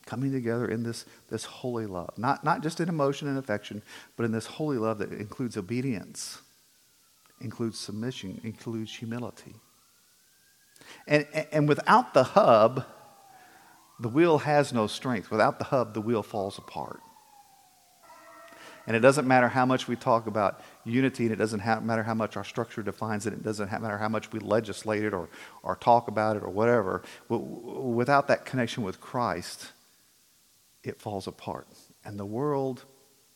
coming 0.08 0.32
together 0.32 0.68
in 0.68 0.82
this, 0.84 1.06
this 1.30 1.46
holy 1.46 1.86
love. 1.86 2.18
Not, 2.18 2.44
not 2.44 2.64
just 2.64 2.80
in 2.80 2.90
emotion 2.90 3.28
and 3.28 3.38
affection, 3.38 3.84
but 4.16 4.24
in 4.24 4.32
this 4.32 4.48
holy 4.48 4.78
love 4.78 4.98
that 5.00 5.12
includes 5.12 5.58
obedience, 5.58 6.42
includes 7.42 7.78
submission, 7.78 8.42
includes 8.44 8.96
humility. 8.96 9.54
And, 11.08 11.28
and 11.52 11.68
without 11.68 12.14
the 12.14 12.24
hub, 12.24 12.86
the 14.00 14.10
wheel 14.10 14.40
has 14.40 14.74
no 14.74 14.88
strength. 14.88 15.30
Without 15.30 15.60
the 15.60 15.66
hub, 15.66 15.94
the 15.94 16.02
wheel 16.02 16.24
falls 16.24 16.58
apart. 16.58 17.02
And 18.88 18.96
it 18.96 19.02
doesn't 19.02 19.28
matter 19.28 19.50
how 19.50 19.66
much 19.66 19.90
we 19.90 19.98
talk 19.98 20.28
about 20.28 20.62
unity, 20.86 21.26
and 21.26 21.34
it 21.34 21.36
doesn't 21.36 21.60
ha- 21.60 21.82
matter 21.82 22.04
how 22.04 22.14
much 22.14 22.38
our 22.38 22.46
structure 22.46 22.82
defines 22.82 23.28
it, 23.28 23.34
it 23.34 23.44
doesn't 23.44 23.68
ha- 23.68 23.80
matter 23.80 23.98
how 23.98 24.08
much 24.08 24.32
we 24.32 24.40
legislate 24.40 25.04
it 25.04 25.14
or, 25.14 25.28
or 25.62 25.76
talk 25.76 26.08
about 26.08 26.38
it 26.38 26.44
or 26.44 26.50
whatever. 26.50 27.04
without 27.28 28.30
that 28.30 28.46
connection 28.46 28.84
with 28.84 29.02
Christ, 29.02 29.74
it 30.88 31.02
falls 31.02 31.28
apart. 31.28 31.68
And 32.04 32.20
the 32.20 32.26
world 32.26 32.86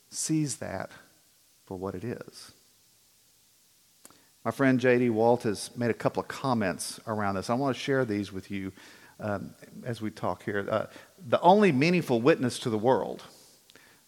sees 0.09 0.57
that 0.57 0.91
for 1.65 1.77
what 1.77 1.95
it 1.95 2.03
is. 2.03 2.51
My 4.43 4.51
friend 4.51 4.79
J.D. 4.79 5.09
Walt 5.11 5.43
has 5.43 5.69
made 5.77 5.91
a 5.91 5.95
couple 5.95 6.21
of 6.21 6.27
comments 6.27 6.99
around 7.05 7.35
this. 7.35 7.49
I 7.49 7.53
want 7.53 7.75
to 7.75 7.81
share 7.81 8.05
these 8.05 8.33
with 8.33 8.49
you 8.49 8.71
um, 9.19 9.53
as 9.85 10.01
we 10.01 10.09
talk 10.09 10.43
here. 10.43 10.67
Uh, 10.69 10.87
the 11.27 11.39
only 11.41 11.71
meaningful 11.71 12.19
witness 12.19 12.57
to 12.59 12.69
the 12.69 12.77
world, 12.77 13.23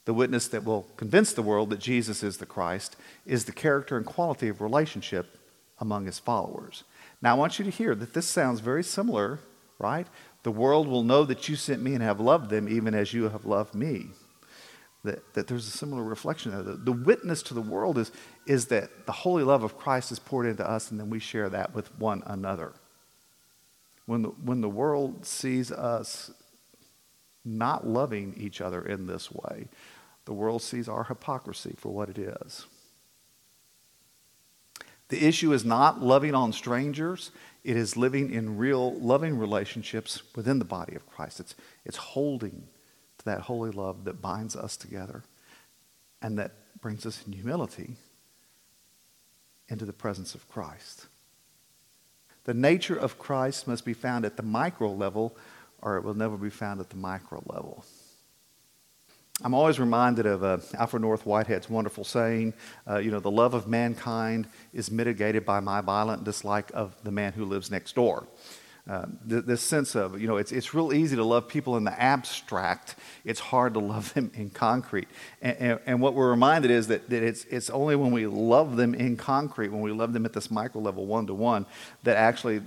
the 0.06 0.14
witness 0.14 0.48
that 0.48 0.64
will 0.64 0.88
convince 0.98 1.34
the 1.34 1.44
world 1.44 1.70
that 1.70 1.80
Jesus 1.80 2.24
is 2.24 2.38
the 2.38 2.48
Christ, 2.48 2.96
is 3.26 3.46
the 3.46 3.52
character 3.52 3.96
and 3.96 4.06
quality 4.06 4.48
of 4.48 4.60
relationship 4.60 5.38
among 5.80 6.06
his 6.06 6.18
followers. 6.18 6.84
Now, 7.22 7.36
I 7.36 7.38
want 7.38 7.60
you 7.60 7.66
to 7.66 7.72
hear 7.72 7.94
that 7.94 8.14
this 8.14 8.26
sounds 8.26 8.60
very 8.60 8.84
similar, 8.84 9.40
right? 9.78 10.08
The 10.44 10.52
world 10.52 10.88
will 10.88 11.04
know 11.04 11.24
that 11.24 11.48
you 11.48 11.56
sent 11.56 11.82
me 11.82 11.94
and 11.94 12.04
have 12.04 12.20
loved 12.20 12.50
them 12.50 12.68
even 12.68 12.94
as 12.94 13.14
you 13.14 13.30
have 13.30 13.46
loved 13.46 13.74
me 13.74 14.10
that, 15.04 15.34
that 15.34 15.48
there's 15.48 15.68
a 15.68 15.72
similar 15.72 16.04
reflection 16.04 16.52
there. 16.52 16.64
The, 16.64 16.76
the 16.76 16.92
witness 16.92 17.44
to 17.44 17.54
the 17.54 17.62
world 17.62 17.98
is, 17.98 18.12
is 18.48 18.68
that 18.68 19.06
the 19.06 19.12
holy 19.12 19.44
love 19.44 19.64
of 19.64 19.78
Christ 19.78 20.12
is 20.12 20.20
poured 20.20 20.46
into 20.46 20.68
us, 20.68 20.92
and 20.92 21.00
then 21.00 21.10
we 21.10 21.20
share 21.20 21.50
that 21.50 21.74
with 21.74 21.98
one 22.00 22.24
another. 22.26 22.74
When 24.06 24.22
the, 24.24 24.30
when 24.30 24.62
the 24.62 24.70
world 24.70 25.26
sees 25.26 25.72
us 25.72 26.32
not 27.46 27.86
loving 27.86 28.34
each 28.38 28.62
other 28.62 28.82
in 28.82 29.08
this 29.08 29.32
way, 29.32 29.68
the 30.26 30.34
world 30.34 30.62
sees 30.62 30.88
our 30.88 31.04
hypocrisy 31.04 31.76
for 31.78 31.90
what 31.90 32.10
it 32.10 32.18
is. 32.18 32.66
The 35.10 35.26
issue 35.26 35.52
is 35.52 35.66
not 35.66 36.02
loving 36.02 36.34
on 36.34 36.54
strangers, 36.54 37.32
it 37.64 37.78
is 37.78 37.96
living 37.96 38.32
in 38.32 38.58
real 38.58 38.94
loving 39.00 39.38
relationships 39.38 40.22
within 40.36 40.60
the 40.60 40.66
body 40.66 40.96
of 40.96 41.08
Christ. 41.08 41.40
It's, 41.40 41.56
it's 41.86 41.98
holding 41.98 42.68
to 43.20 43.26
that 43.26 43.42
holy 43.42 43.72
love 43.72 44.04
that 44.04 44.22
binds 44.22 44.56
us 44.56 44.76
together 44.76 45.24
and 46.22 46.38
that 46.38 46.52
brings 46.82 47.06
us 47.06 47.24
in 47.26 47.34
humility 47.34 47.96
into 49.70 49.86
the 49.86 49.94
presence 49.94 50.36
of 50.36 50.50
Christ. 50.50 51.08
The 52.44 52.54
nature 52.54 52.96
of 52.96 53.18
Christ 53.18 53.68
must 53.68 53.86
be 53.86 53.94
found 53.94 54.26
at 54.26 54.36
the 54.36 54.44
micro 54.44 54.92
level, 54.92 55.38
or 55.82 55.96
it 55.96 56.04
will 56.04 56.14
never 56.14 56.36
be 56.36 56.50
found 56.50 56.82
at 56.82 56.90
the 56.90 56.98
micro 56.98 57.42
level. 57.46 57.86
I'm 59.42 59.56
always 59.56 59.80
reminded 59.80 60.28
of 60.28 60.44
uh, 60.44 60.60
Alfred 60.76 61.02
North 61.02 61.26
Whitehead's 61.26 61.68
wonderful 61.68 62.04
saying, 62.04 62.54
uh, 62.88 63.00
you 63.00 63.10
know, 63.10 63.20
the 63.20 63.32
love 63.32 63.56
of 63.56 63.68
mankind 63.68 64.48
is 64.74 64.92
mitigated 64.92 65.44
by 65.44 65.60
my 65.60 65.82
violent 65.82 66.24
dislike 66.24 66.70
of 66.76 66.96
the 67.04 67.10
man 67.10 67.34
who 67.34 67.44
lives 67.46 67.72
next 67.72 67.96
door. 67.96 68.28
Uh, 68.88 69.08
th- 69.28 69.46
this 69.46 69.62
sense 69.62 69.96
of, 69.96 70.22
you 70.22 70.28
know, 70.28 70.38
it's, 70.38 70.52
it's 70.52 70.76
real 70.76 70.94
easy 70.94 71.16
to 71.16 71.24
love 71.24 71.48
people 71.48 71.78
in 71.78 71.84
the 71.84 72.00
abstract. 72.00 72.96
It's 73.26 73.40
hard 73.40 73.74
to 73.74 73.80
love 73.80 74.14
them 74.14 74.30
in 74.36 74.52
concrete. 74.52 75.08
And, 75.42 75.58
and, 75.58 75.80
and, 75.88 76.02
what 76.02 76.14
we're 76.14 76.30
reminded 76.30 76.70
is 76.70 76.88
that, 76.88 77.10
that 77.10 77.24
it's, 77.24 77.46
it's 77.46 77.72
only 77.72 77.96
when 77.96 78.12
we 78.12 78.28
love 78.28 78.76
them 78.76 78.94
in 78.94 79.18
concrete, 79.18 79.70
when 79.70 79.82
we 79.82 79.94
love 79.94 80.14
them 80.14 80.26
at 80.26 80.34
this 80.34 80.52
micro 80.52 80.80
level, 80.80 81.08
one 81.08 81.26
to 81.26 81.34
one, 81.34 81.66
that 82.04 82.18
actually 82.18 82.62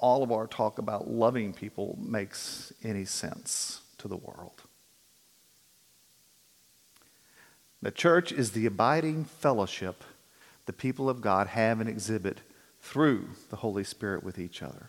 all 0.00 0.22
of 0.22 0.30
our 0.30 0.48
talk 0.48 0.78
about 0.78 1.08
loving 1.08 1.54
people 1.54 1.96
makes 1.98 2.74
any 2.82 3.06
sense 3.06 3.80
to 3.98 4.08
the 4.08 4.16
world. 4.16 4.63
The 7.84 7.90
church 7.90 8.32
is 8.32 8.52
the 8.52 8.64
abiding 8.64 9.26
fellowship 9.26 10.04
the 10.64 10.72
people 10.72 11.10
of 11.10 11.20
God 11.20 11.48
have 11.48 11.80
and 11.80 11.88
exhibit 11.88 12.40
through 12.80 13.28
the 13.50 13.56
Holy 13.56 13.84
Spirit 13.84 14.24
with 14.24 14.38
each 14.38 14.62
other. 14.62 14.88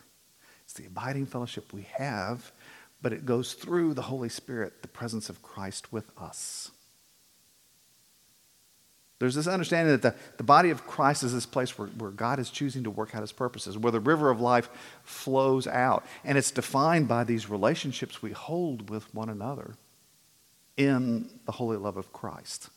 It's 0.64 0.72
the 0.72 0.86
abiding 0.86 1.26
fellowship 1.26 1.74
we 1.74 1.88
have, 1.98 2.54
but 3.02 3.12
it 3.12 3.26
goes 3.26 3.52
through 3.52 3.96
the 3.96 4.04
Holy 4.04 4.30
Spirit, 4.30 4.82
the 4.82 4.88
presence 4.88 5.28
of 5.28 5.44
Christ 5.44 5.92
with 5.92 6.10
us. 6.18 6.72
There's 9.20 9.36
this 9.36 9.46
understanding 9.46 9.92
that 9.92 10.02
the, 10.02 10.16
the 10.38 10.44
body 10.44 10.70
of 10.70 10.88
Christ 10.88 11.22
is 11.22 11.34
this 11.34 11.46
place 11.46 11.78
where, 11.78 11.90
where 11.90 12.12
God 12.12 12.40
is 12.40 12.50
choosing 12.50 12.86
to 12.86 12.90
work 12.90 13.14
out 13.14 13.20
his 13.20 13.34
purposes, 13.34 13.78
where 13.78 13.92
the 13.92 14.00
river 14.00 14.30
of 14.30 14.40
life 14.40 14.70
flows 15.04 15.68
out. 15.68 16.06
And 16.24 16.38
it's 16.38 16.50
defined 16.50 17.10
by 17.10 17.26
these 17.26 17.50
relationships 17.50 18.22
we 18.22 18.32
hold 18.32 18.90
with 18.90 19.14
one 19.14 19.28
another 19.28 19.76
in 20.78 21.30
the 21.46 21.52
holy 21.52 21.76
love 21.76 21.98
of 21.98 22.14
Christ. 22.14 22.70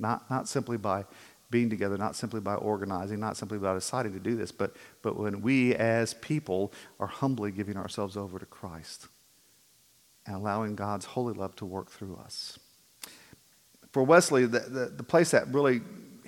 Not, 0.00 0.28
not 0.30 0.48
simply 0.48 0.76
by 0.76 1.04
being 1.50 1.68
together, 1.68 1.98
not 1.98 2.16
simply 2.16 2.40
by 2.40 2.54
organizing, 2.54 3.20
not 3.20 3.36
simply 3.36 3.58
by 3.58 3.74
deciding 3.74 4.12
to 4.12 4.20
do 4.20 4.36
this, 4.36 4.52
but, 4.52 4.74
but 5.02 5.16
when 5.16 5.42
we 5.42 5.74
as 5.74 6.14
people 6.14 6.72
are 6.98 7.08
humbly 7.08 7.50
giving 7.50 7.76
ourselves 7.76 8.16
over 8.16 8.38
to 8.38 8.46
Christ 8.46 9.08
and 10.26 10.36
allowing 10.36 10.76
God's 10.76 11.04
holy 11.04 11.34
love 11.34 11.56
to 11.56 11.66
work 11.66 11.90
through 11.90 12.16
us. 12.16 12.58
For 13.92 14.04
Wesley, 14.04 14.46
the, 14.46 14.60
the, 14.60 14.86
the 14.86 15.02
place 15.02 15.32
that 15.32 15.48
really 15.52 15.80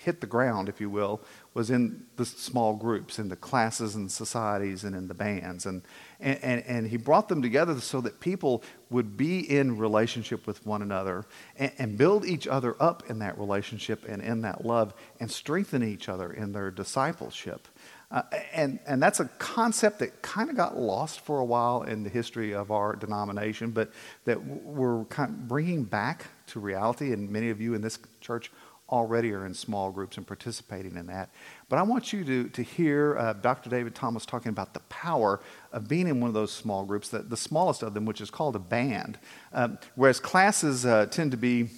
hit 0.03 0.21
the 0.21 0.27
ground, 0.27 0.69
if 0.69 0.81
you 0.81 0.91
will, 0.91 1.21
was 1.55 1.71
in 1.71 2.05
the 2.17 2.25
small 2.25 2.75
groups, 2.75 3.19
in 3.19 3.29
the 3.29 3.37
classes 3.37 3.95
and 3.95 4.11
societies 4.11 4.85
and 4.85 4.97
in 4.97 5.09
the 5.09 5.15
bands. 5.15 5.67
And, 5.67 5.83
and, 6.19 6.39
and, 6.43 6.65
and, 6.67 6.87
he 6.89 6.97
brought 6.97 7.29
them 7.29 7.43
together 7.43 7.79
so 7.81 8.01
that 8.01 8.21
people 8.21 8.63
would 8.91 9.17
be 9.17 9.39
in 9.41 9.79
relationship 9.79 10.47
with 10.47 10.65
one 10.67 10.83
another 10.83 11.25
and, 11.57 11.73
and 11.79 11.99
build 11.99 12.25
each 12.25 12.47
other 12.47 12.75
up 12.81 13.05
in 13.09 13.19
that 13.21 13.39
relationship 13.39 14.05
and 14.09 14.23
in 14.23 14.43
that 14.43 14.65
love 14.65 14.95
and 15.21 15.31
strengthen 15.31 15.83
each 15.83 16.09
other 16.09 16.33
in 16.33 16.53
their 16.53 16.71
discipleship. 16.71 17.69
Uh, 18.13 18.23
and, 18.53 18.79
and 18.87 19.03
that's 19.03 19.21
a 19.21 19.25
concept 19.39 19.99
that 20.01 20.21
kind 20.21 20.51
of 20.51 20.57
got 20.57 20.77
lost 20.77 21.21
for 21.21 21.39
a 21.39 21.45
while 21.45 21.83
in 21.83 22.03
the 22.03 22.11
history 22.11 22.53
of 22.53 22.71
our 22.71 22.95
denomination, 22.95 23.71
but 23.71 23.91
that 24.27 24.45
we're 24.45 25.05
kind 25.07 25.31
of 25.31 25.49
bringing 25.49 25.83
back 25.83 26.27
to 26.47 26.61
reality. 26.61 27.15
And 27.15 27.31
many 27.31 27.49
of 27.49 27.59
you 27.59 27.73
in 27.73 27.81
this 27.81 27.99
church 28.21 28.53
already 28.93 29.33
are 29.33 29.47
in 29.47 29.55
small 29.55 29.91
groups 29.91 30.19
and 30.19 30.27
participating 30.27 30.97
in 30.97 31.07
that. 31.07 31.31
But 31.71 31.79
I 31.79 31.83
want 31.83 32.13
you 32.13 32.23
to, 32.25 32.49
to 32.51 32.63
hear 32.63 33.17
uh, 33.19 33.33
Dr. 33.33 33.71
David 33.71 33.95
Thomas 33.95 34.27
talking 34.27 34.51
about 34.51 34.75
the 34.75 34.81
power 34.81 35.41
of 35.73 35.89
being 35.89 36.07
in 36.07 36.21
one 36.21 36.29
of 36.29 36.35
those 36.35 36.53
small 36.53 36.85
groups, 36.85 37.09
the, 37.09 37.21
the 37.21 37.37
smallest 37.37 37.83
of 37.83 37.95
them, 37.95 38.05
which 38.05 38.21
is 38.21 38.31
called 38.31 38.55
a 38.55 38.61
band. 38.61 39.19
Um, 39.55 39.79
whereas 39.95 40.21
classes 40.21 40.85
uh, 40.85 41.07
tend 41.07 41.31
to 41.31 41.39
be 41.39 41.71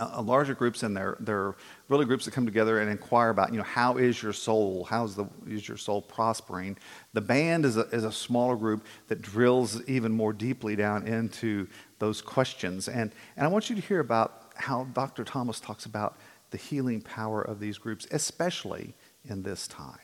uh, 0.00 0.22
larger 0.22 0.54
groups 0.54 0.84
and 0.84 0.96
they're, 0.96 1.16
they're 1.20 1.56
really 1.88 2.04
groups 2.04 2.24
that 2.24 2.30
come 2.30 2.46
together 2.46 2.78
and 2.80 2.90
inquire 2.90 3.30
about, 3.30 3.50
you 3.50 3.58
know, 3.58 3.64
how 3.64 3.96
is 3.96 4.22
your 4.22 4.32
soul? 4.32 4.84
How's 4.84 5.16
the, 5.16 5.26
is 5.46 5.66
your 5.66 5.76
soul 5.76 6.00
prospering? 6.00 6.78
The 7.14 7.20
band 7.20 7.64
is 7.64 7.76
a, 7.76 7.82
is 7.88 8.04
a 8.04 8.12
smaller 8.12 8.54
group 8.54 8.86
that 9.08 9.22
drills 9.22 9.82
even 9.88 10.12
more 10.12 10.32
deeply 10.32 10.76
down 10.76 11.06
into 11.06 11.66
those 11.98 12.22
questions. 12.22 12.88
And, 12.88 13.12
and 13.36 13.44
I 13.44 13.48
want 13.48 13.68
you 13.70 13.76
to 13.76 13.82
hear 13.82 14.00
about 14.00 14.52
how 14.54 14.84
Dr. 14.92 15.24
Thomas 15.24 15.60
talks 15.60 15.86
about 15.86 16.16
the 16.50 16.58
healing 16.58 17.00
power 17.00 17.42
of 17.42 17.60
these 17.60 17.78
groups, 17.78 18.06
especially 18.10 18.94
in 19.28 19.42
this 19.42 19.68
time. 19.68 19.98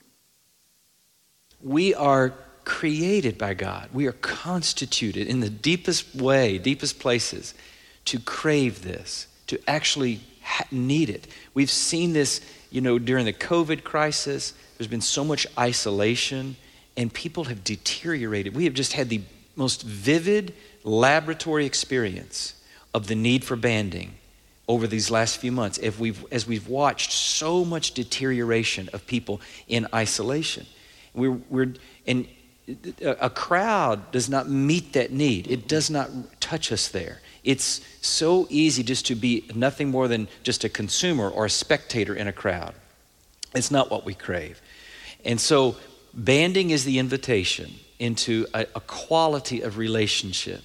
We 1.61 1.95
are 1.95 2.35
created 2.65 3.39
by 3.39 3.55
God. 3.55 3.89
We 3.93 4.07
are 4.07 4.13
constituted 4.13 5.27
in 5.27 5.41
the 5.41 5.51
deepest 5.51 6.15
way, 6.15 6.59
deepest 6.59 6.99
places, 6.99 7.55
to 8.07 8.19
crave 8.19 8.83
this, 8.83 9.27
to 9.47 9.59
actually 9.69 10.21
need 10.71 11.11
it. 11.11 11.27
We've 11.55 11.71
seen 11.71 12.13
this, 12.13 12.41
you 12.71 12.81
know, 12.81 12.99
during 12.99 13.25
the 13.25 13.33
COVID 13.33 13.85
crisis. 13.85 14.55
There's 14.77 14.89
been 14.89 15.01
so 15.01 15.25
much 15.25 15.47
isolation, 15.59 16.57
and 16.97 17.13
people 17.13 17.45
have 17.45 17.65
deteriorated. 17.65 18.55
We 18.55 18.65
have 18.65 18.75
just 18.75 18.93
had 18.93 19.09
the 19.09 19.23
most 19.57 19.83
vivid 19.83 20.55
laboratory 20.83 21.65
experience 21.65 22.55
of 22.93 23.07
the 23.07 23.15
need 23.15 23.45
for 23.45 23.57
banding 23.57 24.15
over 24.67 24.87
these 24.87 25.11
last 25.11 25.39
few 25.39 25.53
months 25.53 25.79
as 25.79 25.99
we've, 25.99 26.25
as 26.33 26.47
we've 26.47 26.69
watched 26.69 27.13
so 27.13 27.65
much 27.65 27.93
deterioration 27.93 28.89
of 28.93 29.07
people 29.07 29.41
in 29.69 29.87
isolation. 29.95 30.67
We're, 31.13 31.39
we're, 31.51 31.75
and 32.07 32.27
a 33.03 33.29
crowd 33.29 34.11
does 34.11 34.31
not 34.31 34.49
meet 34.49 34.95
that 34.95 35.13
need, 35.13 35.51
it 35.51 35.69
does 35.69 35.91
not 35.91 36.11
touch 36.41 36.73
us 36.73 36.89
there. 36.89 37.21
It's 37.43 37.83
so 38.01 38.47
easy 38.49 38.83
just 38.83 39.07
to 39.07 39.15
be 39.15 39.45
nothing 39.55 39.91
more 39.91 40.09
than 40.09 40.29
just 40.43 40.65
a 40.65 40.71
consumer 40.71 41.29
or 41.29 41.45
a 41.45 41.51
spectator 41.51 42.15
in 42.15 42.27
a 42.27 42.33
crowd. 42.33 42.75
It's 43.55 43.71
not 43.71 43.91
what 43.91 44.07
we 44.07 44.15
crave. 44.15 44.63
And 45.27 45.39
so, 45.39 45.77
banding 46.15 46.71
is 46.71 46.85
the 46.85 46.99
invitation 46.99 47.71
into 47.99 48.47
a, 48.55 48.63
a 48.75 48.81
quality 48.81 49.61
of 49.61 49.77
relationship 49.77 50.63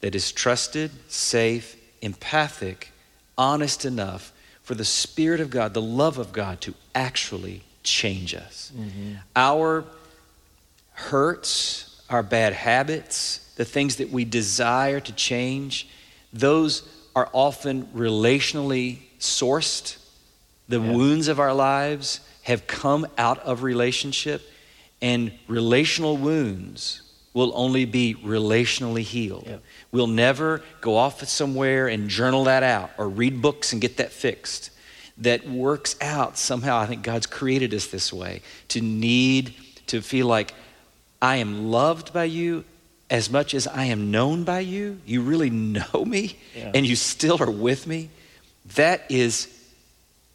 that 0.00 0.14
is 0.14 0.30
trusted, 0.30 0.90
safe, 1.08 1.76
empathic, 2.02 2.92
honest 3.38 3.84
enough 3.84 4.32
for 4.62 4.74
the 4.74 4.84
Spirit 4.84 5.40
of 5.40 5.48
God, 5.48 5.72
the 5.72 5.80
love 5.80 6.18
of 6.18 6.32
God, 6.32 6.60
to 6.62 6.74
actually 6.94 7.62
change 7.82 8.34
us. 8.34 8.70
Mm-hmm. 8.76 9.14
Our 9.34 9.84
hurts, 10.92 12.02
our 12.10 12.22
bad 12.22 12.52
habits, 12.52 13.38
the 13.56 13.64
things 13.64 13.96
that 13.96 14.10
we 14.10 14.24
desire 14.24 15.00
to 15.00 15.12
change, 15.12 15.88
those 16.32 16.86
are 17.16 17.30
often 17.32 17.84
relationally 17.94 18.98
sourced. 19.18 19.96
The 20.68 20.80
Yeah. 20.80 20.92
wounds 20.92 21.28
of 21.28 21.40
our 21.40 21.54
lives 21.54 22.20
have 22.42 22.66
come 22.66 23.06
out 23.16 23.38
of 23.40 23.62
relationship, 23.62 24.42
and 25.00 25.32
relational 25.46 26.16
wounds 26.16 27.02
will 27.38 27.52
only 27.54 27.84
be 27.84 28.14
relationally 28.24 29.02
healed. 29.02 29.44
Yep. 29.46 29.62
We'll 29.92 30.06
never 30.08 30.60
go 30.80 30.96
off 30.96 31.22
somewhere 31.28 31.86
and 31.86 32.08
journal 32.08 32.44
that 32.44 32.64
out 32.64 32.90
or 32.98 33.08
read 33.08 33.40
books 33.40 33.72
and 33.72 33.80
get 33.80 33.98
that 33.98 34.10
fixed. 34.10 34.70
That 35.18 35.48
works 35.48 35.94
out 36.00 36.36
somehow. 36.36 36.78
I 36.78 36.86
think 36.86 37.02
God's 37.02 37.26
created 37.26 37.72
us 37.74 37.86
this 37.86 38.12
way 38.12 38.42
to 38.68 38.80
need 38.80 39.54
to 39.86 40.00
feel 40.02 40.26
like 40.26 40.52
I 41.22 41.36
am 41.36 41.70
loved 41.70 42.12
by 42.12 42.24
you 42.24 42.64
as 43.08 43.30
much 43.30 43.54
as 43.54 43.66
I 43.68 43.84
am 43.84 44.10
known 44.10 44.42
by 44.44 44.60
you. 44.60 45.00
You 45.06 45.22
really 45.22 45.50
know 45.50 46.04
me 46.04 46.36
Yeah. 46.56 46.72
and 46.74 46.84
you 46.84 46.96
still 46.96 47.40
are 47.40 47.50
with 47.50 47.86
me. 47.86 48.10
That 48.74 49.04
is 49.08 49.48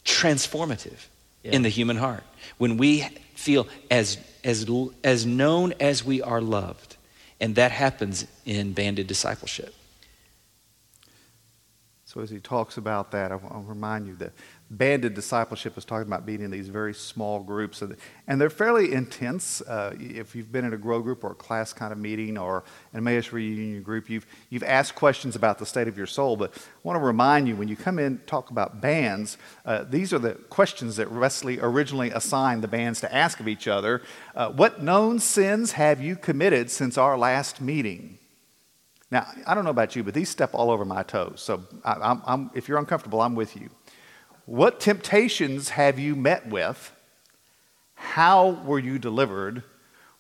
transformative 0.06 1.08
Yeah. 1.44 1.52
in 1.52 1.62
the 1.63 1.70
human 1.70 1.98
heart. 1.98 2.24
When 2.58 2.78
we 2.78 3.02
feel 3.36 3.68
as, 3.92 4.18
as, 4.44 4.66
as 5.04 5.26
known 5.26 5.74
as 5.80 6.04
we 6.04 6.22
are 6.22 6.42
loved. 6.42 6.92
And 7.43 7.56
that 7.56 7.73
happens 7.73 8.25
in 8.45 8.71
banded 8.71 9.06
discipleship. 9.06 9.75
So 12.06 12.21
as 12.21 12.29
he 12.29 12.39
talks 12.39 12.77
about 12.77 13.12
that, 13.12 13.34
I 13.34 13.36
want 13.36 13.51
to 13.51 13.69
remind 13.69 14.08
you 14.08 14.15
that 14.15 14.32
banded 14.78 15.14
discipleship 15.14 15.78
is 15.78 15.86
talking 15.86 16.08
about 16.08 16.26
being 16.26 16.42
in 16.42 16.52
these 16.52 16.68
very 16.68 16.94
small 16.94 17.40
groups, 17.40 17.82
and- 17.82 17.96
and 18.28 18.42
they're 18.42 18.50
fairly 18.50 18.92
intense. 18.94 19.62
Uh, 19.62 19.96
if 20.00 20.36
you've 20.36 20.52
been 20.52 20.66
in 20.66 20.74
a 20.74 20.78
grow 20.78 21.02
group 21.02 21.24
or 21.24 21.32
a 21.32 21.36
class 21.36 21.74
kind 21.74 21.92
of 21.92 22.00
meeting 22.00 22.38
or 22.38 22.64
an 22.92 22.98
Emmaus 22.98 23.32
reunion 23.32 23.84
group, 23.84 24.10
you've 24.10 24.26
you've 24.50 24.64
asked 24.64 24.96
questions 24.96 25.36
about 25.36 25.60
the 25.60 25.66
state 25.66 25.88
of 25.88 25.98
your 25.98 26.08
soul. 26.08 26.36
But 26.36 26.52
I 26.56 26.62
want 26.84 26.98
to 26.98 27.04
remind 27.04 27.48
you 27.48 27.56
when 27.56 27.68
you 27.68 27.76
come 27.76 28.00
in 28.00 28.20
talk 28.26 28.50
about 28.50 28.82
bands, 28.82 29.38
uh, 29.66 29.84
these 29.90 30.14
are 30.14 30.20
the 30.20 30.34
questions 30.50 30.96
that 30.96 31.12
Wesley 31.12 31.60
originally 31.60 32.10
assigned 32.12 32.64
the 32.64 32.68
bands 32.68 33.00
to 33.02 33.14
ask 33.14 33.40
of 33.40 33.48
each 33.48 33.68
other. 33.68 34.02
Uh, 34.36 34.50
what 34.52 34.82
known 34.82 35.20
sins 35.20 35.74
have 35.74 36.02
you 36.02 36.16
committed 36.16 36.72
since 36.72 36.98
our 36.98 37.18
last 37.18 37.62
meeting? 37.62 38.18
Now, 39.12 39.28
I 39.46 39.54
don't 39.54 39.64
know 39.64 39.70
about 39.70 39.96
you, 39.96 40.04
but 40.04 40.16
these 40.16 40.30
step 40.30 40.50
all 40.54 40.72
over 40.72 40.86
my 40.86 41.04
toes. 41.04 41.40
So 41.40 41.64
I, 41.86 41.94
I'm, 42.02 42.22
I'm, 42.26 42.52
if 42.56 42.68
you're 42.68 42.80
uncomfortable, 42.80 43.22
I'm 43.22 43.36
with 43.36 43.56
you. 43.56 43.70
What 44.45 44.79
temptations 44.79 45.69
have 45.69 45.97
you 45.97 46.15
met 46.15 46.47
with? 46.47 46.91
How 47.95 48.49
were 48.49 48.79
you 48.79 48.99
delivered? 48.99 49.63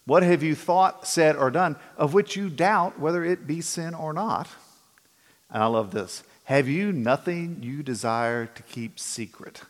What 0.05 0.23
have 0.23 0.43
you 0.43 0.55
thought, 0.55 1.07
said, 1.07 1.35
or 1.35 1.51
done 1.51 1.75
of 1.97 2.13
which 2.13 2.35
you 2.35 2.49
doubt 2.49 2.99
whether 2.99 3.23
it 3.23 3.45
be 3.45 3.61
sin 3.61 3.93
or 3.93 4.13
not? 4.13 4.47
And 5.49 5.61
I 5.61 5.67
love 5.67 5.91
this. 5.91 6.23
Have 6.45 6.67
you 6.67 6.91
nothing 6.91 7.59
you 7.61 7.83
desire 7.83 8.45
to 8.45 8.63
keep 8.63 8.99
secret? 8.99 9.61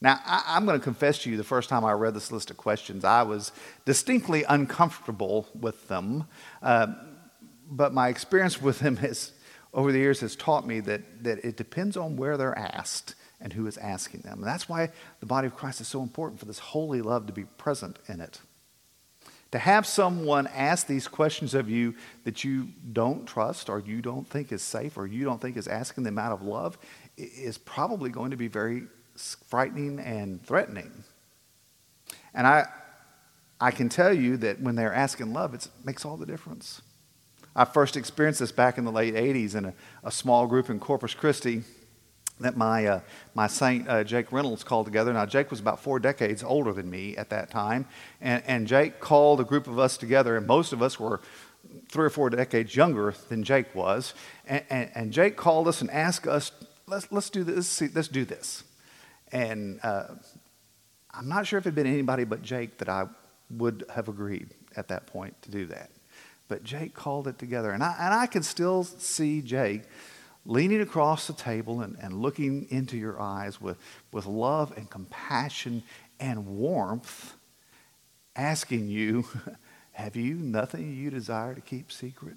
Now, 0.00 0.20
I, 0.24 0.42
I'm 0.48 0.66
going 0.66 0.78
to 0.78 0.82
confess 0.82 1.18
to 1.20 1.30
you 1.30 1.36
the 1.36 1.44
first 1.44 1.68
time 1.68 1.84
I 1.84 1.92
read 1.92 2.14
this 2.14 2.32
list 2.32 2.50
of 2.50 2.56
questions, 2.56 3.04
I 3.04 3.22
was 3.22 3.52
distinctly 3.84 4.44
uncomfortable 4.44 5.48
with 5.58 5.88
them. 5.88 6.24
Uh, 6.62 6.88
but 7.70 7.94
my 7.94 8.08
experience 8.08 8.60
with 8.60 8.80
them 8.80 8.96
has, 8.96 9.32
over 9.72 9.92
the 9.92 9.98
years 9.98 10.20
has 10.20 10.36
taught 10.36 10.66
me 10.66 10.80
that, 10.80 11.24
that 11.24 11.44
it 11.44 11.56
depends 11.56 11.96
on 11.96 12.16
where 12.16 12.36
they're 12.36 12.58
asked 12.58 13.14
and 13.42 13.52
who 13.52 13.66
is 13.66 13.76
asking 13.78 14.20
them. 14.20 14.38
And 14.38 14.46
that's 14.46 14.68
why 14.68 14.90
the 15.20 15.26
body 15.26 15.46
of 15.46 15.56
Christ 15.56 15.80
is 15.80 15.88
so 15.88 16.02
important 16.02 16.40
for 16.40 16.46
this 16.46 16.58
holy 16.58 17.02
love 17.02 17.26
to 17.26 17.32
be 17.32 17.44
present 17.44 17.98
in 18.08 18.20
it. 18.20 18.40
To 19.50 19.58
have 19.58 19.86
someone 19.86 20.46
ask 20.46 20.86
these 20.86 21.06
questions 21.06 21.52
of 21.52 21.68
you 21.68 21.94
that 22.24 22.42
you 22.42 22.68
don't 22.92 23.26
trust 23.26 23.68
or 23.68 23.80
you 23.80 24.00
don't 24.00 24.26
think 24.26 24.50
is 24.50 24.62
safe 24.62 24.96
or 24.96 25.06
you 25.06 25.24
don't 25.24 25.42
think 25.42 25.58
is 25.58 25.68
asking 25.68 26.04
them 26.04 26.18
out 26.18 26.32
of 26.32 26.40
love 26.42 26.78
is 27.18 27.58
probably 27.58 28.08
going 28.08 28.30
to 28.30 28.36
be 28.36 28.48
very 28.48 28.84
frightening 29.14 29.98
and 29.98 30.42
threatening. 30.46 31.04
And 32.32 32.46
I, 32.46 32.66
I 33.60 33.72
can 33.72 33.90
tell 33.90 34.14
you 34.14 34.38
that 34.38 34.60
when 34.60 34.74
they're 34.74 34.94
asking 34.94 35.34
love, 35.34 35.52
it 35.52 35.68
makes 35.84 36.06
all 36.06 36.16
the 36.16 36.24
difference. 36.24 36.80
I 37.54 37.66
first 37.66 37.98
experienced 37.98 38.40
this 38.40 38.52
back 38.52 38.78
in 38.78 38.84
the 38.86 38.92
late 38.92 39.14
80s 39.14 39.54
in 39.54 39.66
a, 39.66 39.74
a 40.02 40.10
small 40.10 40.46
group 40.46 40.70
in 40.70 40.80
Corpus 40.80 41.12
Christi 41.12 41.62
that 42.42 42.56
my, 42.56 42.86
uh, 42.86 43.00
my 43.34 43.46
saint 43.46 43.88
uh, 43.88 44.04
Jake 44.04 44.32
Reynolds 44.32 44.64
called 44.64 44.86
together. 44.86 45.12
Now, 45.12 45.26
Jake 45.26 45.50
was 45.50 45.60
about 45.60 45.80
four 45.80 45.98
decades 45.98 46.42
older 46.42 46.72
than 46.72 46.90
me 46.90 47.16
at 47.16 47.30
that 47.30 47.50
time. 47.50 47.86
And, 48.20 48.42
and 48.46 48.66
Jake 48.66 49.00
called 49.00 49.40
a 49.40 49.44
group 49.44 49.66
of 49.66 49.78
us 49.78 49.96
together, 49.96 50.36
and 50.36 50.46
most 50.46 50.72
of 50.72 50.82
us 50.82 51.00
were 51.00 51.20
three 51.88 52.06
or 52.06 52.10
four 52.10 52.30
decades 52.30 52.74
younger 52.76 53.14
than 53.28 53.42
Jake 53.42 53.74
was. 53.74 54.14
And, 54.46 54.64
and, 54.70 54.90
and 54.94 55.12
Jake 55.12 55.36
called 55.36 55.68
us 55.68 55.80
and 55.80 55.90
asked 55.90 56.26
us, 56.26 56.52
let's, 56.86 57.10
let's 57.10 57.30
do 57.30 57.44
this. 57.44 57.68
see, 57.68 57.88
Let's 57.94 58.08
do 58.08 58.24
this. 58.24 58.64
And 59.30 59.80
uh, 59.82 60.08
I'm 61.12 61.28
not 61.28 61.46
sure 61.46 61.58
if 61.58 61.64
it 61.66 61.68
had 61.68 61.74
been 61.74 61.86
anybody 61.86 62.24
but 62.24 62.42
Jake 62.42 62.78
that 62.78 62.88
I 62.88 63.06
would 63.50 63.84
have 63.94 64.08
agreed 64.08 64.50
at 64.76 64.88
that 64.88 65.06
point 65.06 65.40
to 65.42 65.50
do 65.50 65.66
that. 65.66 65.90
But 66.48 66.64
Jake 66.64 66.94
called 66.94 67.28
it 67.28 67.38
together. 67.38 67.70
And 67.70 67.82
I, 67.82 67.96
and 67.98 68.14
I 68.14 68.26
can 68.26 68.42
still 68.42 68.84
see 68.84 69.40
Jake 69.40 69.82
leaning 70.44 70.80
across 70.80 71.26
the 71.26 71.32
table 71.32 71.80
and, 71.80 71.96
and 72.00 72.20
looking 72.20 72.66
into 72.70 72.96
your 72.96 73.20
eyes 73.20 73.60
with, 73.60 73.78
with 74.12 74.26
love 74.26 74.72
and 74.76 74.90
compassion 74.90 75.82
and 76.18 76.46
warmth, 76.46 77.34
asking 78.36 78.88
you, 78.88 79.24
Have 79.92 80.16
you 80.16 80.34
nothing 80.34 80.94
you 80.94 81.10
desire 81.10 81.54
to 81.54 81.60
keep 81.60 81.92
secret? 81.92 82.36